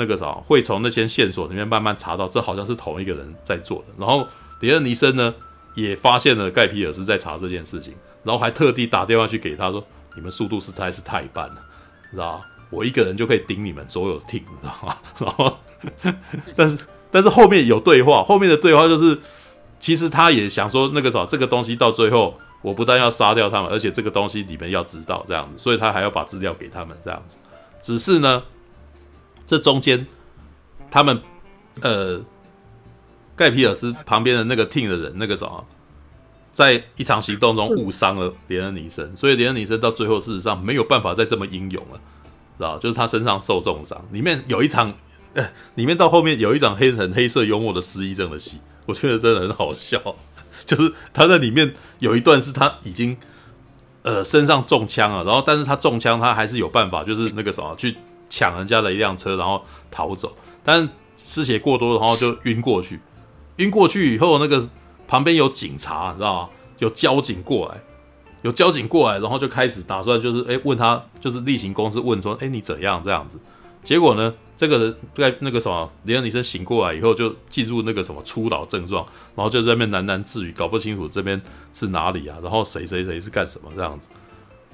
[0.00, 3.86] 那个啥会从那些线索里面慢慢查到，这好像是同一个人在做的。
[3.98, 4.24] 然后
[4.60, 5.34] 迪恩尼森呢
[5.74, 9.84] 也发现了盖皮尔斯在查这件事情，然后还特地打电话去给他说
[10.14, 11.56] ：“你们速度实在是太慢了，
[12.12, 12.40] 知道？
[12.70, 15.58] 我一个人就可以顶你们所有 team，知道吗？”然后，
[16.54, 16.78] 但是
[17.10, 19.18] 但是后面有对话，后面的对话就是，
[19.80, 22.38] 其实他也想说那个啥，这个东西到最后。
[22.60, 27.36] 我不但要杀掉他们，而且这个东西你们要知道这样子，所以他还要把资料给他们这样子。
[27.80, 28.42] 只是呢，
[29.46, 30.06] 这中间
[30.90, 31.22] 他们
[31.80, 32.20] 呃，
[33.36, 35.64] 盖皮尔斯旁边的那个 team 的人，那个什么，
[36.52, 42.00] 在一场行动中误伤了连恩尼森，所以连恩尼森到最后事实上没有办法再这么英勇了，
[42.58, 42.76] 知道？
[42.78, 44.04] 就是他身上受重伤。
[44.10, 44.92] 里面有一场，
[45.34, 50.02] 呃，里面到后面有一场黑很黑色幽默的失忆症的戏，我觉得真的很好笑。
[50.76, 53.16] 就是他在里面有一段是他已经
[54.02, 57.96] 呃身上中枪了，然后但是他中枪他还是有办法，就是那个什么去
[58.28, 60.36] 抢人家的一辆车，然后逃走。
[60.62, 60.86] 但
[61.24, 63.00] 失血过多，然后就晕过去。
[63.56, 64.68] 晕过去以后，那个
[65.06, 66.50] 旁边有警察，你知道吗？
[66.80, 67.80] 有交警过来，
[68.42, 73.38] 有交警过来，然后就开始打算就是哎问他，就是例行公事问说，哎你怎样这样子？
[73.82, 74.34] 结果呢？
[74.58, 79.06] 这个人在那个什么，连恩尼森醒过来以后，就进入那个什么初老症状，
[79.36, 81.40] 然后就在那边喃喃自语，搞不清楚这边
[81.72, 84.08] 是哪里啊，然后谁谁谁是干什么这样子，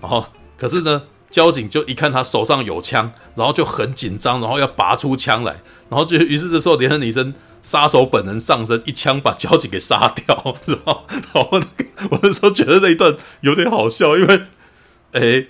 [0.01, 0.25] 然后
[0.57, 5.61] 可是呢，交警就一看他手上有枪，然后就很紧张，然后要拔出枪来，
[5.91, 11.05] 然后就于是这时候连恩尼森杀手本人上身，一枪把交警给杀掉，知道？
[11.35, 14.41] 然后那个我那时候觉得那一段有点好笑，因为
[15.13, 15.49] 哎。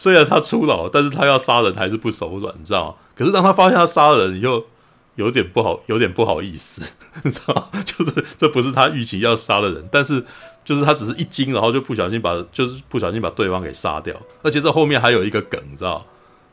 [0.00, 2.94] 虽然他初老，但是他要杀人还是不手软，你知道吗？
[3.14, 4.64] 可是当他发现他杀人，又
[5.16, 6.80] 有点不好，有点不好意思，
[7.22, 7.82] 你知道吗？
[7.84, 10.24] 就是这不是他预期要杀的人，但是
[10.64, 14.16] 就是他只是一惊，然后就不小心把，就是不小心把对方给杀掉。
[14.42, 16.04] 而且这后面还有一个梗，你知道吗？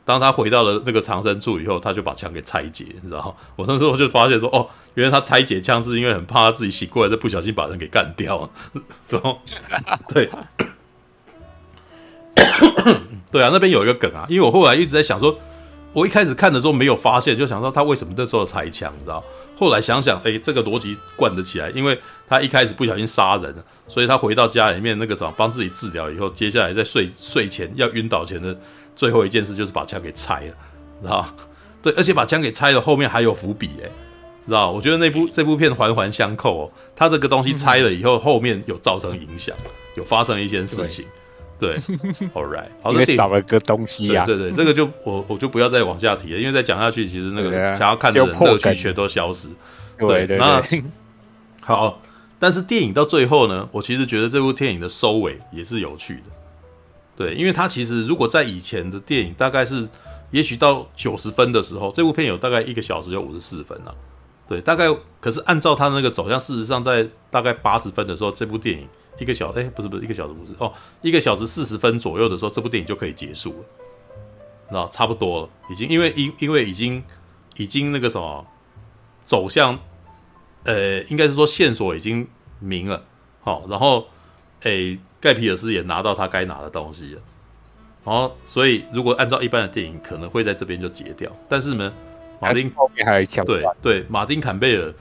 [0.03, 3.33] 当他回到了那个藏身处以后，他就把枪给拆解，你知道吗？
[3.55, 8.49] 我那时候就发现说，哦，原来他拆解枪是因为很怕他自己醒过来再不小心把人给干掉，
[9.07, 9.39] 然后
[10.09, 10.29] 对。
[13.31, 15.37] 对啊，那边有一个梗啊，因为我后来一直在想说，
[15.93, 19.23] 我一开始看的时候没有发现，就想说他为什么那时候拆枪，你知道？
[19.57, 28.55] 后来想想，哎，这个逻辑贯得起来，因为他一开始不小心杀人了，所以他回到家里面那个什么，帮自己治疗以后，接下来在睡睡前要晕倒前的
[28.95, 30.53] 最后一件事就是把枪给拆了，
[31.01, 31.25] 知道？
[31.81, 33.89] 对，而且把枪给拆了，后面还有伏笔，哎，
[34.45, 34.71] 知道？
[34.71, 39.55] 我觉得那部这部片环环相扣哦，他这个东西拆了以后，后面有造成影响，
[39.95, 41.05] 有发生一些事情。
[41.59, 41.77] 对，
[42.35, 44.25] All right，好，因为少了个东西呀、啊。
[44.25, 49.49] 对对，这个就我我就不要再往下提了，因为再讲下去，其实那个想要看的人乐趣全都消失。
[49.97, 50.63] 对对对，那
[51.61, 51.99] 好，
[52.37, 56.23] 但是电影到最后呢，我其实觉得这部电影的收尾也是有趣的。
[57.15, 59.89] 对，因为它其实如果在以前的电影，大概是
[60.29, 63.89] 也许到九十分的时候，这部片有大概一个小时有五十四分啊。
[64.47, 64.85] 对，大概
[65.19, 68.87] 可是按照它那个走向，事实上在大概八十分的时候，这部电影。
[69.19, 73.65] 一个小时，哎，不是不是，一个小时不是哦，一个小时四十分左右的时候，这部电影就可以结束了，
[74.71, 77.03] 那差不多了，已经因为因因为已经
[77.55, 78.45] 已经那个什么
[79.25, 79.79] 走向，
[80.63, 82.27] 呃，应该是说线索已经
[82.59, 83.03] 明了，
[83.41, 84.07] 好，然后
[84.61, 87.21] 哎，盖皮尔斯也拿到他该拿的东西了，
[88.03, 91.93] 然后所以如果按照一般的电影，可能会在这边就结掉，但是呢，
[92.39, 94.93] 马丁后面还强对对，马丁坎贝尔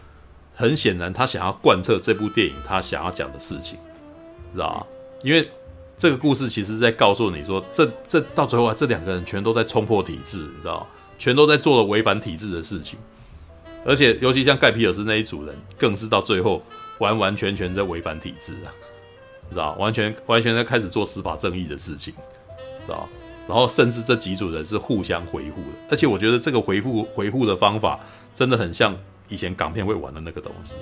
[0.54, 3.78] 很显然他想要贯彻这部电影他想要讲的事情。
[4.52, 4.86] 知道吗？
[5.22, 5.48] 因为
[5.98, 10.86] 这个故事其实在告诉你说，这这到最后啊，这两个人全都在冲破体制，你知道？
[11.18, 12.98] 全都在做了违反体制的事情，
[13.86, 16.62] 而且尤其像盖皮尔斯那一组人，更是到最后
[16.98, 18.68] 完完全全在违反体制啊，
[19.48, 19.74] 知道？
[19.78, 22.12] 完全完全在开始做司法正义的事情，
[22.86, 23.08] 知道？
[23.48, 27.98] 然后甚至这几组人是互相回复的，而且我觉得这个回复回复的方法
[28.34, 28.94] 真的很像
[29.28, 30.74] 以前港片会玩的那个东西。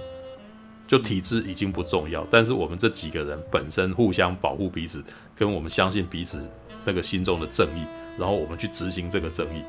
[0.86, 5.02] 就体制已经不重要，但是我们这几个人本身互相保护彼此，
[5.34, 6.38] 跟我们相信彼此
[6.84, 7.84] 那个心中的正义，
[8.18, 9.62] 然后我们去执行这个正义，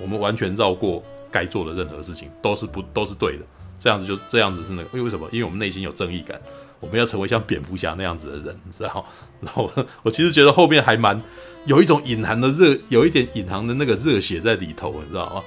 [0.00, 3.44] 我们完全绕过该做的任何事情，都是不都是对的。
[3.78, 5.28] 这样子就这样子是那个，因为为什么？
[5.30, 6.40] 因为我们内心有正义感，
[6.80, 9.04] 我们要成为像蝙蝠侠那样子的人，你知道？
[9.42, 9.70] 然后
[10.02, 11.22] 我其实觉得后面还蛮
[11.66, 15.42] 有一种隐含的热，有一点隐含的那个热血在里头，你知道吗？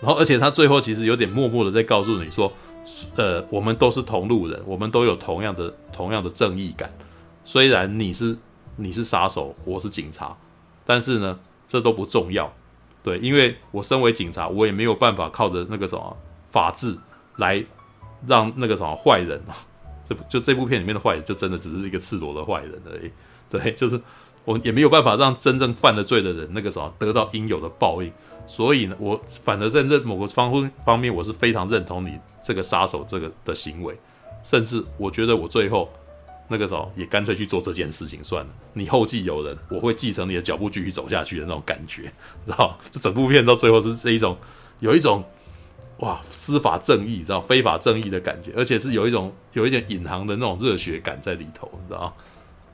[0.00, 2.50] 然后而且他最后其实有点默默的在告诉你说。
[3.16, 6.92] 呃，我们都是同路人，我们都有同样的同样的正义感。
[7.44, 8.36] 虽然你是
[8.76, 10.36] 你是杀手，我是警察，
[10.84, 12.52] 但是呢，这都不重要。
[13.02, 16.16] 对，因为我身为警察，我也没有办法靠着那个什么
[16.50, 16.96] 法治
[17.36, 17.64] 来
[18.26, 19.54] 让那个什么坏人啊，
[20.04, 23.10] 这就这部片里面的坏人，就真的只是一个赤裸的坏人而已。
[23.48, 24.00] 对，就是
[24.44, 28.12] 我也没有办法让真正犯了罪的人那个什么得到应有的报应。
[28.46, 32.18] 所以呢，我反而在认某个方方面，我是非常认同你
[32.48, 33.94] 这个杀手这个的行为，
[34.42, 35.86] 甚至我觉得我最后
[36.48, 38.50] 那个时候也干脆去做这件事情算了。
[38.72, 42.04] 你后继有人，我会继承你的脚步继续走下去的那种感觉，
[42.46, 42.78] 知道？
[42.90, 44.34] 这整部片到最后是这一种，
[44.80, 45.22] 有一种
[45.98, 52.16] 哇司法正义，知道非法正义的感觉，而且是有一种有一点隐含的那种热血感在里头，你知道？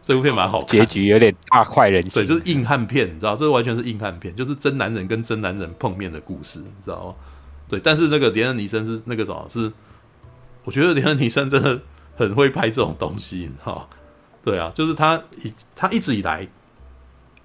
[0.00, 2.22] 这部片蛮好看，结局有点大快人心。
[2.22, 7.14] 对，就是硬汉片，你知道，这完全是硬汉片，就是真男人跟真男人碰面的故事，你知道吗？
[7.74, 9.72] 对，但是那个连恩尼森是那个什么，是
[10.64, 11.80] 我觉得连恩尼森真的
[12.16, 13.88] 很会拍这种东西，你知道吗？
[14.44, 16.48] 对啊，就是他一他一直以来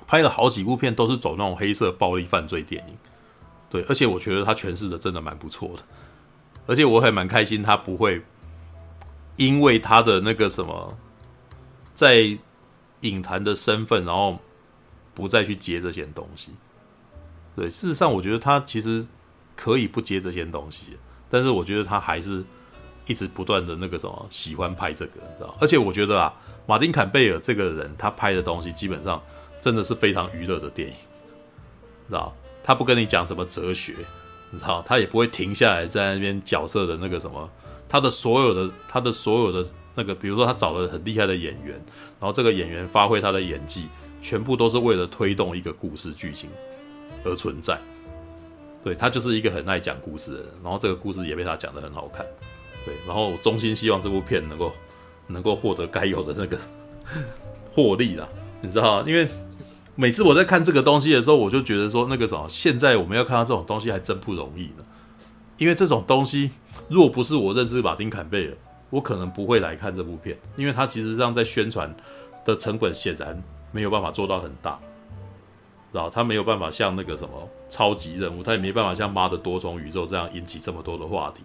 [0.05, 2.93] 拍了好几部片，都是走那种黑色暴力犯罪电影。
[3.69, 5.83] 对，而且我觉得他诠释的真的蛮不错的，
[6.67, 8.21] 而且我还蛮开心，他不会
[9.37, 10.97] 因为他的那个什么
[11.93, 12.37] 在。
[13.03, 14.37] 影坛的身份，然后
[15.13, 16.51] 不再去接这些东西。
[17.55, 19.07] 对，事实上，我觉得他其实
[19.59, 20.97] 可以不接这些东西，
[21.29, 22.41] 但是我觉得他还是
[23.05, 25.53] 一直不断的那个什么喜欢拍这个，你知道？
[25.59, 26.33] 而且我觉得啊，
[26.65, 29.21] 马丁·坎贝尔这个人，他拍的东西基本上
[29.59, 30.95] 真的是非常娱乐的电影，
[32.07, 32.33] 知道？
[32.63, 33.93] 他不跟你讲什么哲学，
[34.49, 34.81] 你知道？
[34.83, 37.49] 他也不会停下来在那边角色的那个什么，
[37.89, 39.69] 他的所有的，他的所有的。
[39.95, 41.73] 那个，比如说他找了很厉害的演员，
[42.21, 43.89] 然后这个演员发挥他的演技，
[44.21, 46.49] 全部都是为了推动一个故事剧情
[47.25, 47.77] 而存在。
[48.83, 52.25] 对，他就是一个很爱讲故事的人，然后这个故事也被他讲得很好看。
[52.85, 54.73] 对，然后衷心希望这部片能够
[55.27, 56.57] 能够获得该有的那个
[57.73, 58.27] 获利啦，
[58.61, 59.01] 你知道？
[59.07, 59.27] 因为
[59.95, 64.85] 每次我在看这个东西的时候，我就觉得说那个什么，现在我们要看到这种东西还真不容易呢。
[65.57, 66.51] 因为这种东西，
[66.87, 68.57] 若不是我认识马丁·坎贝尔。
[68.91, 71.95] 我可能不会来看这部片，因为他其实上在宣传
[72.43, 73.39] 的成本显然
[73.71, 74.79] 没有办法做到很大，
[75.91, 81.43] 然后他没有办法像那个什么超级任务，他也没办法像妈的多重宇宙这样引起这么多的话题。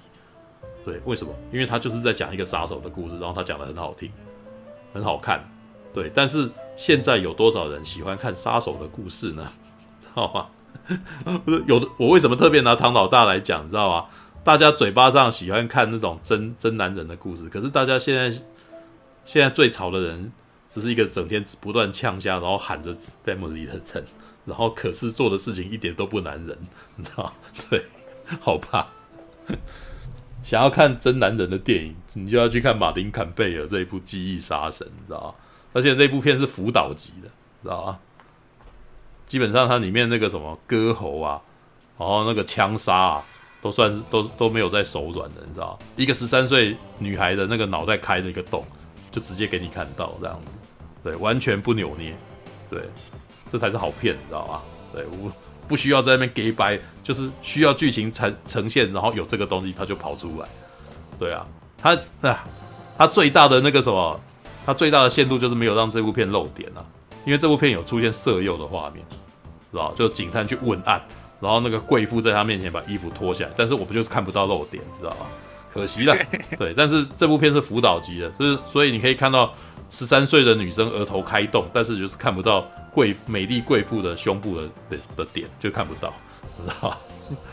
[0.84, 1.32] 对，为什么？
[1.52, 4.10] 因为他就是在讲一个杀手的故事，然后他讲得很好听，
[4.92, 5.42] 很好看。
[5.94, 9.48] 对，但是现在有多少人喜欢看杀手的故事呢？
[10.00, 10.46] 知道吗？
[11.66, 14.06] 有的，我为什么特别拿唐老大来讲，你知道吗？
[14.42, 18.30] 大家嘴巴上喜欢看那种真真男人的故事，可是大家现在
[19.24, 20.30] 现在最吵的人，
[20.68, 22.94] 只是一个整天不断呛声，然后喊着
[23.24, 24.04] family 的人，
[24.44, 26.58] 然后可是做的事情一点都不男人，
[26.96, 27.32] 你知道？
[27.70, 27.84] 对，
[28.40, 28.92] 好吧。
[30.42, 35.34] 想要看真男人的电影，你就要去看马丁·坎贝尔这一部《记忆杀神》，你知道吗？
[35.72, 37.28] 而且那部片是辅导级的，
[37.62, 37.98] 知道吗？
[39.26, 41.40] 基本上它里面那个什么割喉啊，
[41.98, 43.24] 然后那个枪杀啊。
[43.62, 45.78] 都算是都都没有在手软的，你知道？
[45.96, 48.62] 一个十三岁女孩的那个脑袋开了一个洞，
[49.10, 50.52] 就直接给你看到这样子，
[51.02, 52.14] 对，完全不扭捏，
[52.68, 52.82] 对，
[53.54, 54.62] 这才是好片，你知道吧？
[54.92, 55.30] 对，我
[55.68, 60.48] 不需要在那边给掰，就是需要剧情呈呈现，然后有这个东西，它就跑出来，
[61.20, 61.46] 对啊，
[61.78, 62.44] 他啊，
[62.98, 64.20] 他最大的那个什么，
[64.66, 66.82] 他最大的限度就是没有让这部片露点啊，
[67.24, 69.06] 因为这部片有出现色诱的画面，
[69.70, 69.94] 知道？
[69.94, 71.00] 就警探去问案。
[71.40, 75.26] 然后那个贵妇在他面前把衣服脱下来，但是我们就是看不到露点，知道吧？
[75.72, 76.16] 可惜了，
[76.58, 76.74] 对。
[76.74, 79.52] 但是这部片是辅导级的，就是所以你可以看到
[79.90, 86.14] 十三岁的女生额头开动，但是就是看不到贵美丽贵妇的胸部的的的点，就看不到，
[86.64, 86.96] 知道？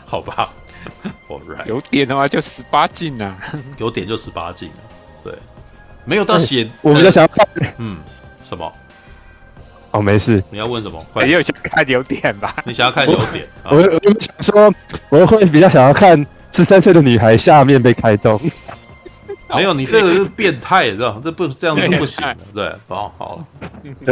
[0.06, 0.54] 好吧
[1.28, 3.36] ，All right，有点的话就十八禁啊，
[3.78, 4.70] 有点就十八禁，
[5.24, 5.34] 对，
[6.04, 7.46] 没有到写，我比较想要看，
[7.78, 7.98] 嗯，
[8.42, 8.72] 什么？
[9.90, 10.42] 哦，没事。
[10.50, 11.04] 你要问什么？
[11.24, 12.54] 你有想看有点吧？
[12.64, 13.46] 你想要看有点？
[13.64, 14.72] 我我想说，
[15.10, 18.40] 我会比较想要看十三岁的女孩下面被开动。
[19.54, 22.36] 没有，你这个是变态，知道这不这样子是不行的。
[22.54, 23.44] 对，好好。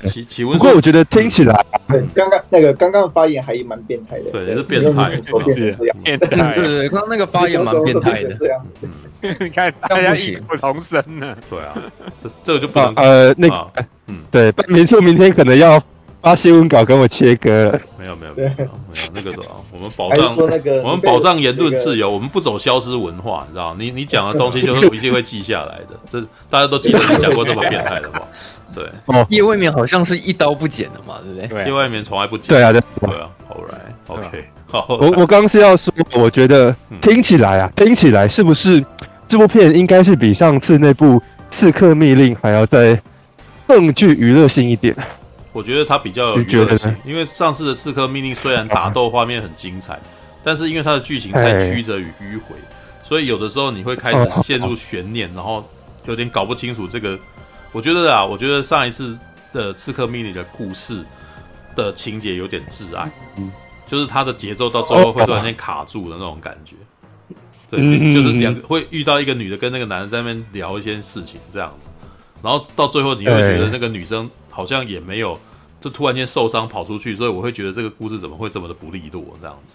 [0.08, 4.30] 启启文，不过我觉得听起来，对，刚刚那个刚刚发言还蛮变态的。
[4.30, 5.22] 对，是变态，是
[6.02, 6.54] 变态。
[6.54, 8.34] 对对，刚刚那个发言蛮变态的。
[8.34, 8.66] 这样，
[9.40, 11.36] 你看大家异口同声呢。
[11.48, 11.74] 对啊，
[12.22, 13.66] 这这个就不能呃那个。
[14.06, 15.80] 嗯，对，没错，明天可能要
[16.20, 17.80] 发新闻稿跟我切割了。
[17.98, 20.36] 没有没有没有没有那个的啊，我们保障
[20.84, 23.74] 我们保障言论自由，我们不走消失文化，你知道？
[23.78, 28.22] 你你讲的东西就是一定会记下来的，这大家都记得你讲过这么变态的话。
[28.74, 31.64] 对，哦，叶未眠好像是一刀不剪的嘛，对不对？
[31.66, 32.54] 叶未眠从来不剪。
[32.54, 32.80] 对啊，对
[33.16, 34.86] 啊，好来，OK，好。
[34.88, 38.84] 我我刚是要说，我觉得听起来啊，听起来是不是
[39.26, 41.06] 这部片应该是比上次那部
[41.50, 43.00] 《刺客密令》还要再。
[43.66, 44.92] 更具娱乐性一点，
[45.52, 49.98] 我觉得它比较有娱乐性，因为上次的《刺客命令》虽然打斗画面很精彩，
[50.42, 52.54] 但是因为它的剧情太曲折与迂回，
[53.02, 55.68] 所以有的时候你会开始陷入悬念，然后
[56.06, 57.18] 有点搞不清楚这个。
[57.72, 59.18] 我觉得啊，我觉得上一次
[59.52, 61.04] 的《刺客命令》的故事
[61.76, 63.08] 的情节有点窒碍，
[63.86, 66.74] 就是它的节奏到最后会突然间卡住的那种感觉。
[67.70, 71.88] 对，就是两个会遇到一个女的跟那个男的在那边聊一些事情这样子，
[72.42, 74.28] 然后到最后你会觉得那个女生
[74.60, 75.40] 好像也没有，
[75.80, 79.74] 就突然间受伤跑出去，所以我会觉得这个故事怎么会这么的不利落这样子。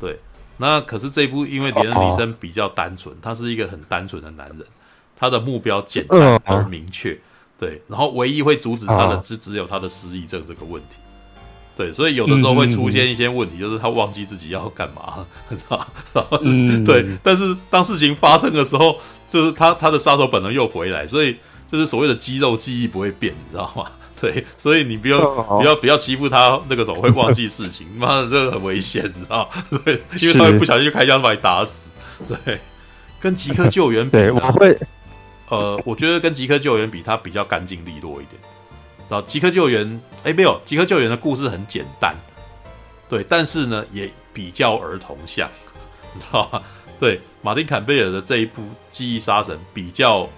[0.00, 0.18] 对，
[0.56, 4.66] 那可是这一部因为连恩·尼森比较单纯，他是一个很单纯的男人，
[5.16, 7.16] 他的目标简单而明确，
[7.56, 10.96] 对，然后唯一会阻止他的只只有他的失忆症这个问题。
[11.76, 15.78] 对，所以有的时候会出现一些问题，就是他忘记自己要干嘛，知道
[16.14, 16.26] 吗？
[16.84, 18.98] 对，但是当事情发生的时候，
[19.30, 21.36] 就是他他的杀手本能又回来，所以
[21.70, 23.92] 就是所谓的肌肉记忆不会变，你知道吗？
[24.20, 29.64] 对，所以你不要不要不要欺负他那个总会忘记事情， 妈的，这个很危险，你知道吗？
[29.84, 31.90] 对，因为他会不小心就开枪把你打死。
[32.26, 32.58] 对，
[33.20, 34.78] 跟极客救援比，我会，
[35.50, 38.40] 呃，我觉得跟极客救援比，他比较干净利落一点。
[39.08, 42.14] 然后极客救援，哎，没有，极客救援的故事很简单，
[43.08, 45.48] 对，但是呢，也比较儿童像，
[46.12, 46.60] 你知道吗？
[46.98, 50.28] 对，马丁坎贝尔的这一部《记忆杀神》比较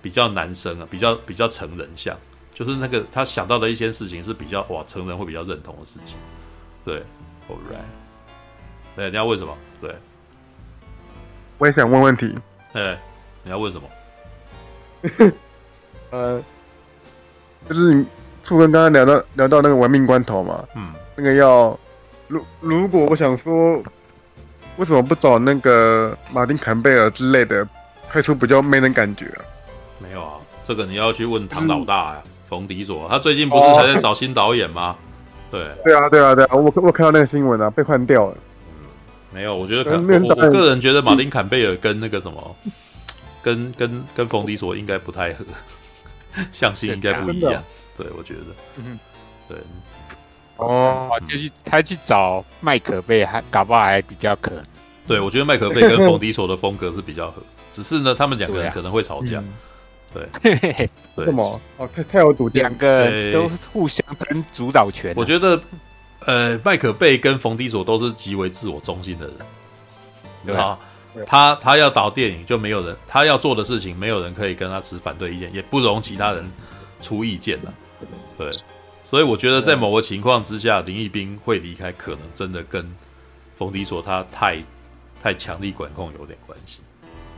[0.00, 2.16] 比较男生啊，比较比较成人向，
[2.54, 6.16] 就是那个他想到的一些事情是比较哇，成人会比较认同的事情。
[6.84, 7.00] 对
[7.48, 9.54] ，All right，哎，你要问什么？
[9.80, 9.94] 对，
[11.58, 12.34] 我也想问问题。
[12.72, 12.98] 哎，
[13.42, 13.88] 你要问什么？
[16.10, 16.42] 呃。
[17.66, 18.04] 就是你，
[18.42, 21.78] 初哥刚刚聊到聊到那个玩命关头嘛，嗯，那个要，
[22.28, 23.82] 如如果我想说，
[24.76, 27.66] 为什么不找那个马丁坎贝尔之类的，
[28.06, 29.40] 拍出比较 man 的感觉啊？
[29.98, 34.96] 没有啊，这个你要去问唐老大呀，冯迪索，他最近不是还在找新导演吗？
[35.50, 38.36] 对，对啊，对啊，对啊，我我看到那个新闻啊，被换掉了。
[38.68, 38.86] 嗯，
[39.32, 42.56] 没有，我觉得可能我，我个人觉得马丁坎贝尔跟那个什么，
[43.42, 45.44] 跟跟跟冯迪索应该不太合。
[46.50, 47.62] 相信应该不一样，
[47.96, 48.40] 对，我觉得，
[48.78, 48.98] 嗯，
[49.48, 49.56] 对，
[50.56, 54.64] 哦，就去他去找麦可贝，还搞不好还比较可能。
[55.06, 57.40] 对，我觉得麦可贝跟冯迪索的风格是比较合，
[57.70, 59.40] 只是呢，他们两个人可能会吵架。
[60.14, 60.88] 对，
[61.24, 61.60] 什么？
[61.76, 65.12] 哦，太太有赌，两个人都互相争主导权。
[65.16, 65.60] 我觉得，
[66.24, 69.36] 呃，麦可贝跟冯迪索都是极为自我中心的人，
[70.46, 70.78] 对吧？
[71.26, 76.44] 他他要导电影，就没有人他要做的事情，没有人可以跟他持反对意见，也不容其他人
[77.00, 77.74] 出意见了。
[78.36, 78.50] 对，
[79.04, 82.84] 所以我觉得在某个情况之下，林义斌会离开，可能真的跟
[83.54, 84.60] 冯迪索他太
[85.22, 86.80] 太强力管控有点关系。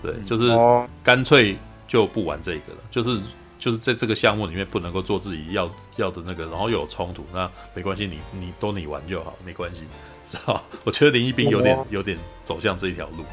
[0.02, 0.56] 对，就是
[1.02, 1.56] 干脆
[1.86, 3.20] 就不玩这个了，就是
[3.58, 9.82] 就是在这个项目里面不能够做自己要要的那个，然后又有冲突，那没关系，你你都你玩就好，没关系，
[10.30, 10.62] 知道？
[10.84, 13.28] 我觉得林一斌有点有点走向这一条路了。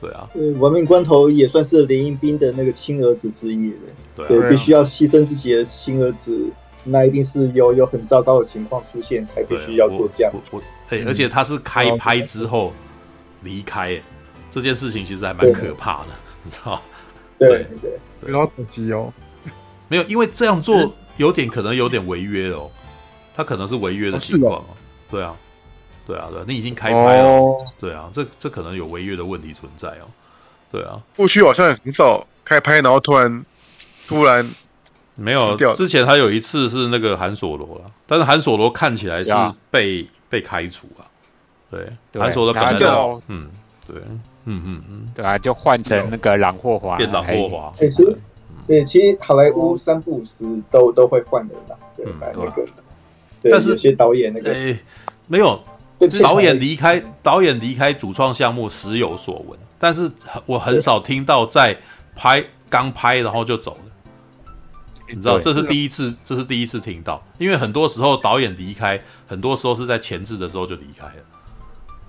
[0.00, 3.74] 对啊，对，玩命关头也算是林一斌的那个亲儿子之一
[4.16, 6.50] 对，对，必须要牺牲自己的亲儿子，
[6.84, 10.32] 那一定是有有很糟糕的情况出现，才必须要做这样。
[10.88, 12.72] 对，而且他是开拍之后
[13.42, 14.00] 离开，
[14.50, 16.14] 这件事情其实还蛮可怕的，
[16.44, 16.80] 你知道？
[17.40, 19.12] 对对，不要可惜哦。
[19.88, 22.70] 没有，因为这样做有点可能有点违约哦，
[23.34, 24.66] 他可能是违约的情况哦。
[25.10, 25.34] 对啊。
[26.06, 27.24] 对啊，对，你已经开拍了。
[27.24, 30.10] 哦、对啊，这这可能有违约的问题存在哦。
[30.72, 33.44] 对啊，过去好像很少开拍，然后突然
[34.08, 34.44] 突然
[35.14, 35.56] 没有。
[35.76, 39.30] 之前他有一次是那个韩索罗了，但是韩索罗看起来是
[39.70, 41.06] 被被开除啊。
[41.70, 43.48] 对，韩索罗可能嗯，
[43.86, 44.02] 对，
[44.50, 47.70] 嗯嗯嗯，对啊，就换成那个朗霍华变朗霍华。
[47.74, 48.16] 其实
[48.66, 52.64] 对，其实好莱坞三不五时都都会换人的，对，把那个。
[53.42, 54.54] 但是有些导演那个
[55.26, 55.60] 没有。
[56.22, 60.10] 导演离开，导演离开主创项目时有所闻，但是
[60.46, 61.76] 我很少听到在
[62.16, 63.92] 拍刚拍然后就走了。
[65.10, 67.22] 你知道，这是第一次，这是第一次听到。
[67.36, 71.12] 因为很多时候导演离开，很多时候是在前置的时候就离开了，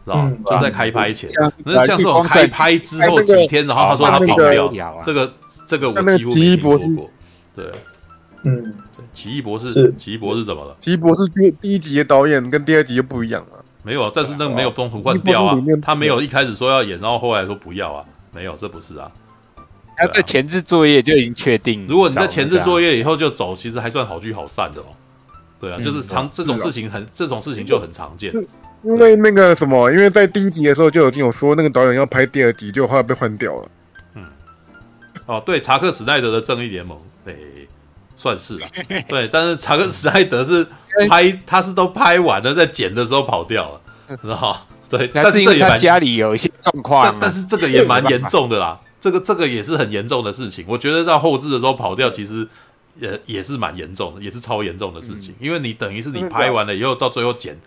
[0.06, 0.34] 知道吗？
[0.46, 1.30] 就在开拍前。
[1.66, 4.36] 那像这种开拍之后几天，然后他说他跑
[4.72, 5.34] 掉，这个
[5.66, 7.10] 这个我几乎没听说过。
[7.56, 7.72] 对，
[8.44, 8.74] 嗯，
[9.14, 10.76] 奇异博士，奇异博士怎么了？
[10.80, 13.64] 奇异博士第第一集的导演跟第二集就不一样了。
[13.84, 15.58] 没有，但是那个没有中途换掉啊。
[15.82, 18.06] 他没有一开始说要演，然后后来说不要啊。
[18.32, 19.12] 没有，这不是啊。
[19.98, 21.86] 他在前置作业就已经确定。
[21.88, 24.86] 如果你在前置作业以后就走，其实还算好聚好散的哦。
[25.60, 28.32] 对啊，就是常这种事情很这种事情就很常见。
[28.84, 33.72] 因为那个什么，因为在第一集的时候就已经有说那个导演要拍第二集，就后来被换掉了。
[34.16, 34.26] 嗯。
[35.26, 37.68] 哦，对，查克史奈德的正义联盟，对，
[38.16, 38.68] 算是了。
[39.08, 40.68] 对，但是查克史奈德是。
[41.08, 43.82] 拍他是都拍完了，在剪的时候跑掉了，
[44.22, 44.58] 知道吗？
[44.90, 50.66] 对，但是这也蛮家里有一些状况，但但是这个也蛮严重的啦， 这个这个也是很严重的事情。
[50.68, 52.46] 我觉得在后置的时候跑掉，其实
[53.00, 55.34] 也也是蛮严重的，也是超严重的事情。
[55.40, 57.58] 因为你等于是你拍完了以后，到最后剪，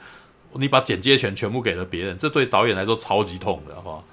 [0.58, 4.04] 你把剪接权全部给了别人，这对导演来说超级痛的，好不好？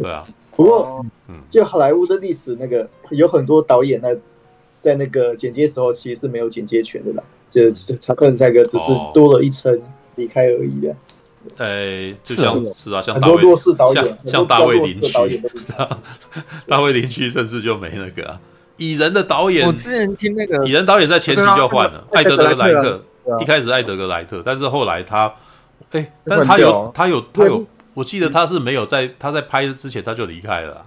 [0.00, 0.26] 对啊。
[0.56, 4.16] 不过，嗯，就好莱坞的历史，那个有很多导演那，
[4.78, 9.80] 在那个剪接时候其实是没有剪接权的啦，就查克·赛格只是多了一层
[10.14, 10.94] 离开而已的。
[11.58, 15.42] 哎，就像是，是啊，像很多弱势导演，像，像大卫林区，
[16.68, 18.40] 大卫林区甚至就没那个啊。
[18.76, 23.04] 蚁人的导演，我之前听那个蚁人导演在前期就换了，艾德格莱特，
[23.40, 25.32] 一开始艾德格莱特，但是后来他，
[25.94, 27.66] 哎，但是他有，他有，他有。
[27.94, 30.84] 我记得他是没有在他在拍之前他就离开了，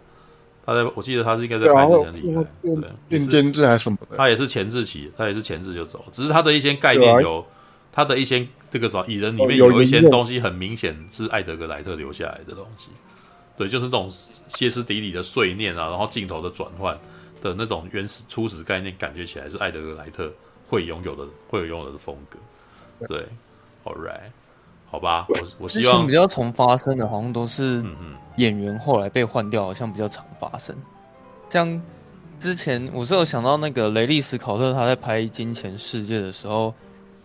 [0.65, 7.45] 他在我记得他是应该在拍之前离开，对，变监制还是什么的，他也是前置期，他也是前置就走，只是他的一些概念有，
[7.93, 12.89] 他的一些这个什么蚁人里面有一些东西很明显是艾德格莱特留下来的东西，
[13.57, 14.11] 对，就是那种
[14.49, 16.93] 歇斯底里的碎念啊，然后镜头的转换
[17.41, 20.29] 的那种原始初始概念，感觉起来是艾德格莱特
[20.65, 22.37] 会拥有的，会有拥有的风格，
[23.07, 23.25] 对
[23.85, 24.31] ，All right。
[24.89, 27.83] 好吧，我我希望比较常发生的，好像都是
[28.37, 30.75] 演员后来被换掉，好像比较常发生。
[31.49, 31.81] 像
[32.39, 36.73] 之前我是有想到那个雷利斯考特他在拍《金钱世界》的时候，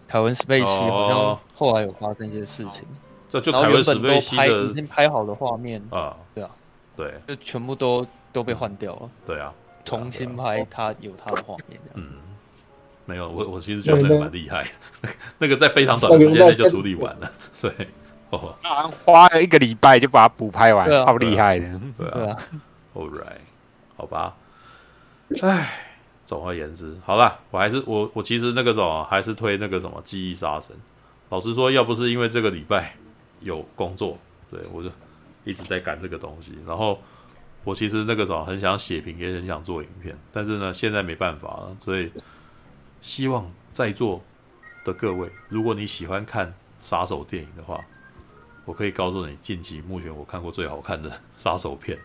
[0.09, 2.85] 凯文史贝西好像后来有发生一些事情。
[3.29, 6.51] 这就凯文史贝西的已经拍好的画面啊，对啊，
[6.97, 9.11] 对，就全部都都被换掉了。
[9.27, 9.53] 对啊，
[9.85, 11.81] 重新拍他有他的画面。
[11.95, 12.15] 嗯。
[13.05, 14.65] 没有，我我其实觉得蛮厉害，
[15.39, 17.31] 那个在非常短的时间内就处理完了，
[17.61, 17.89] 对，
[18.31, 18.55] 哦，
[19.05, 22.37] 花了一个礼拜就把它补拍完，超厉害的，对啊
[22.95, 23.41] ，All right，
[23.97, 24.37] 好吧，
[25.43, 25.69] 唉，
[26.25, 30.75] 总而言之，好了，我还是我我其实那个什么还是推那个什么记忆杀神，
[31.31, 32.95] 老实说，要不是因为这个礼拜
[33.41, 34.17] 有工作，
[34.49, 34.89] 对我就
[35.45, 37.03] 一直在赶这个东西，然后
[37.65, 42.09] 我其实那个时候很想写评，也很想做影片，但是呢，现在没办法了，所以。
[43.03, 44.23] 希望在座
[44.85, 47.79] 的各位，如果你喜欢看杀手电影的话，
[48.65, 51.99] 我可以告诉你，近期目前我看过最好看的杀手片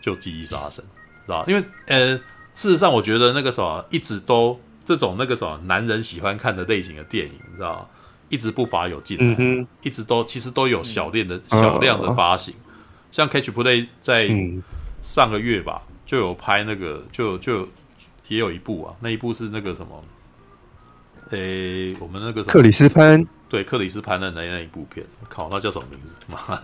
[0.00, 0.84] 就《记忆杀神》，
[1.26, 1.44] 知道？
[1.48, 2.16] 因为呃，
[2.54, 7.88] 事实上我觉得那个什么一直都这种那个什么男人喜欢看的类型的电影，你知道
[8.28, 12.54] 一直不乏有进，嗯，一直都其实都有小量的小量的发行，
[13.10, 14.28] 像 Catch Play 在
[15.02, 17.66] 上个月吧就有拍那个，就就
[18.28, 20.04] 也有一部啊，那一部是那个什么。
[21.30, 22.52] 诶、欸，我们那个什么？
[22.52, 26.14] 克里斯潘，对克里斯潘的那那一部片，靠，那叫什么名字？
[26.28, 26.60] 妈，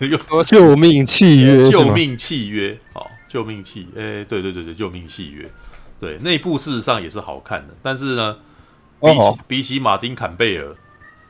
[0.06, 5.50] 又救命契约， 救命契约，哦，救命契，诶、欸，对对对对，救命契约，
[5.98, 8.36] 对，那一部事实上也是好看的，但是呢，
[9.00, 10.76] 比起、哦、比起马丁坎贝尔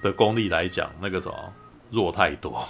[0.02, 1.34] 的功力来讲，那个什么
[1.90, 2.62] 弱太多？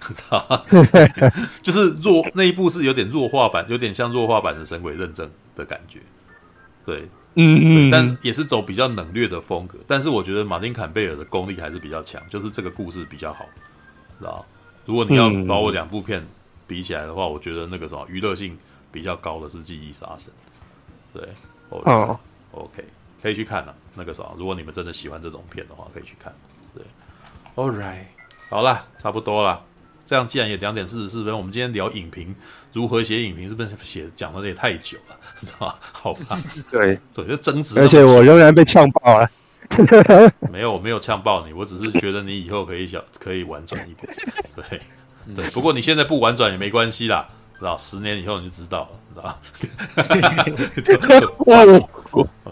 [1.62, 5.98] 就是弱那一部是有点弱化版，有点像弱化版的神鬼认证的感觉，
[6.84, 7.08] 对。
[7.34, 13.46] 嗯嗯，但也是走比较冷冽的风格，但是我觉得马丁坎贝尔的功力还是比较强，就是这个故事比较好，
[14.18, 14.44] 知道？
[14.86, 16.26] 如果你要把我两部片
[16.66, 18.58] 比起来的话，嗯、我觉得那个什么娱乐性
[18.90, 20.32] 比较高的是《记忆杀神》，
[21.20, 21.28] 对，
[21.68, 22.18] 哦
[22.50, 22.84] ，OK，
[23.22, 23.74] 可以去看了、啊。
[23.94, 26.32] 那个什么，如果你们真的喜欢这种片的话，可以去看。
[26.74, 26.82] 对
[27.54, 28.06] ，All right，
[28.48, 29.64] 好了，差不多了。
[30.06, 32.34] 这样既然也两点四十四分，我们今天聊影评，
[32.72, 35.78] 如何写影评，是不是写讲的也太久了， 知道吧？
[35.92, 36.38] 好吧，
[36.70, 37.80] 对 对，就争执。
[37.80, 39.28] 而且我仍然被呛爆了。
[40.50, 44.12] 没有，我没有呛爆你，我只是觉得你以后可以小，可以婉转一点。
[44.56, 44.80] 对
[45.34, 47.76] 对，不过你现在不婉转也没关系啦，知道？
[47.78, 49.36] 十年以后你就知道了，
[50.82, 51.08] 知道？
[51.46, 51.64] 哇！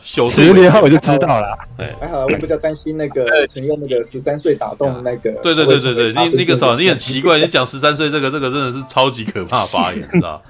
[0.01, 1.59] 十年后我就知道了。
[1.77, 5.33] 对，还好，我比较担心那个曾用那个十三岁打动那个。
[5.43, 10.41] 对对对对对，你那个时候你很奇怪，你讲十三岁这个这个真的是超级可怕发言，知道？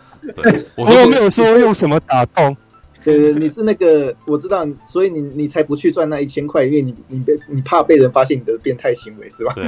[0.75, 2.57] 我又没有说用什么打动。
[3.05, 9.55] 对，你是那个我知道，所以你你才不去赚那一千块，因为你你被你怕被人发现你的变态行为是吧？
[9.55, 9.65] 对，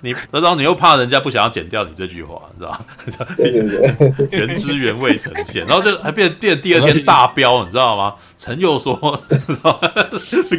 [0.00, 2.80] 你你然后你又怕人家不想要剪掉你这句话，知道？
[3.36, 8.14] 对对对，原汁原味呈现，然后就还变变第二天大飙，你知道吗？
[8.38, 8.94] 陈佑说，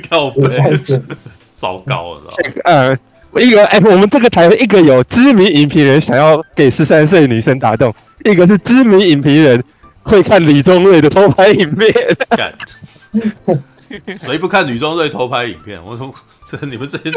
[0.09, 0.43] 靠北，
[1.55, 2.61] 糟糕了，知道吗？
[2.65, 7.91] 呃，一个哎，我们这个台一个有知名影评人想要给十三岁女生打动，
[8.29, 9.63] 一个是知名影评人。
[10.07, 11.91] 会看李宗瑞的偷拍影片，
[14.15, 15.81] 谁不看李宗瑞偷拍影片？
[15.83, 16.13] 我说
[16.47, 17.09] 这你们这些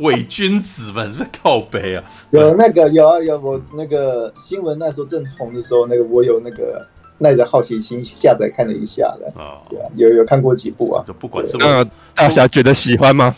[0.00, 2.04] 伪君子们在靠北啊！
[2.32, 6.86] 有那个有啊有，我那个新闻那时候正红的时候，那个我有那个
[7.16, 11.02] 耐着好奇心下载看了一下的啊，对啊，有有看过几部啊？
[11.08, 11.82] 就不管是那
[12.14, 13.34] 大侠觉得喜欢吗？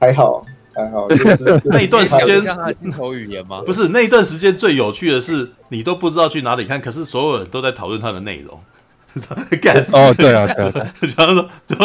[0.00, 0.46] 还好。
[0.74, 2.40] 还好，就是那一段时间
[2.80, 3.62] 镜头语言吗？
[3.66, 8.60] 不是那一段时间最有趣的是，你都不知道去哪里看，可是所有人都在讨论它的内容，
[9.60, 11.76] 干哦，对啊，对啊， 然后说，就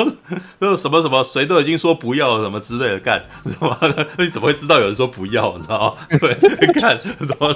[0.60, 3.76] 就什么什么，谁都已经说不要了，什么之类的，干，什么？
[4.20, 5.58] 你怎么会知道有人说不要？
[5.58, 6.18] 你知道吗？
[6.20, 6.36] 对，
[6.80, 7.56] 干，什么？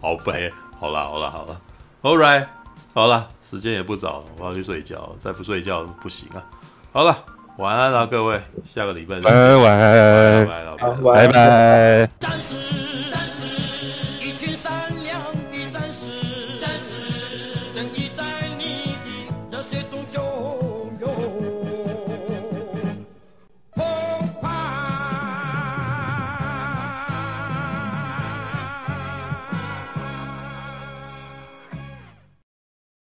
[0.00, 1.60] 好悲，好了，好了，好了
[2.02, 2.46] ，All right，
[2.92, 6.42] 好了，时间也不早了，我要去睡觉，再不睡觉不行啊。
[6.92, 7.24] 好了，
[7.56, 8.40] 晚安了，各位，
[8.74, 9.32] 下个礼拜再见。
[9.32, 12.08] 拜拜，拜拜，拜拜。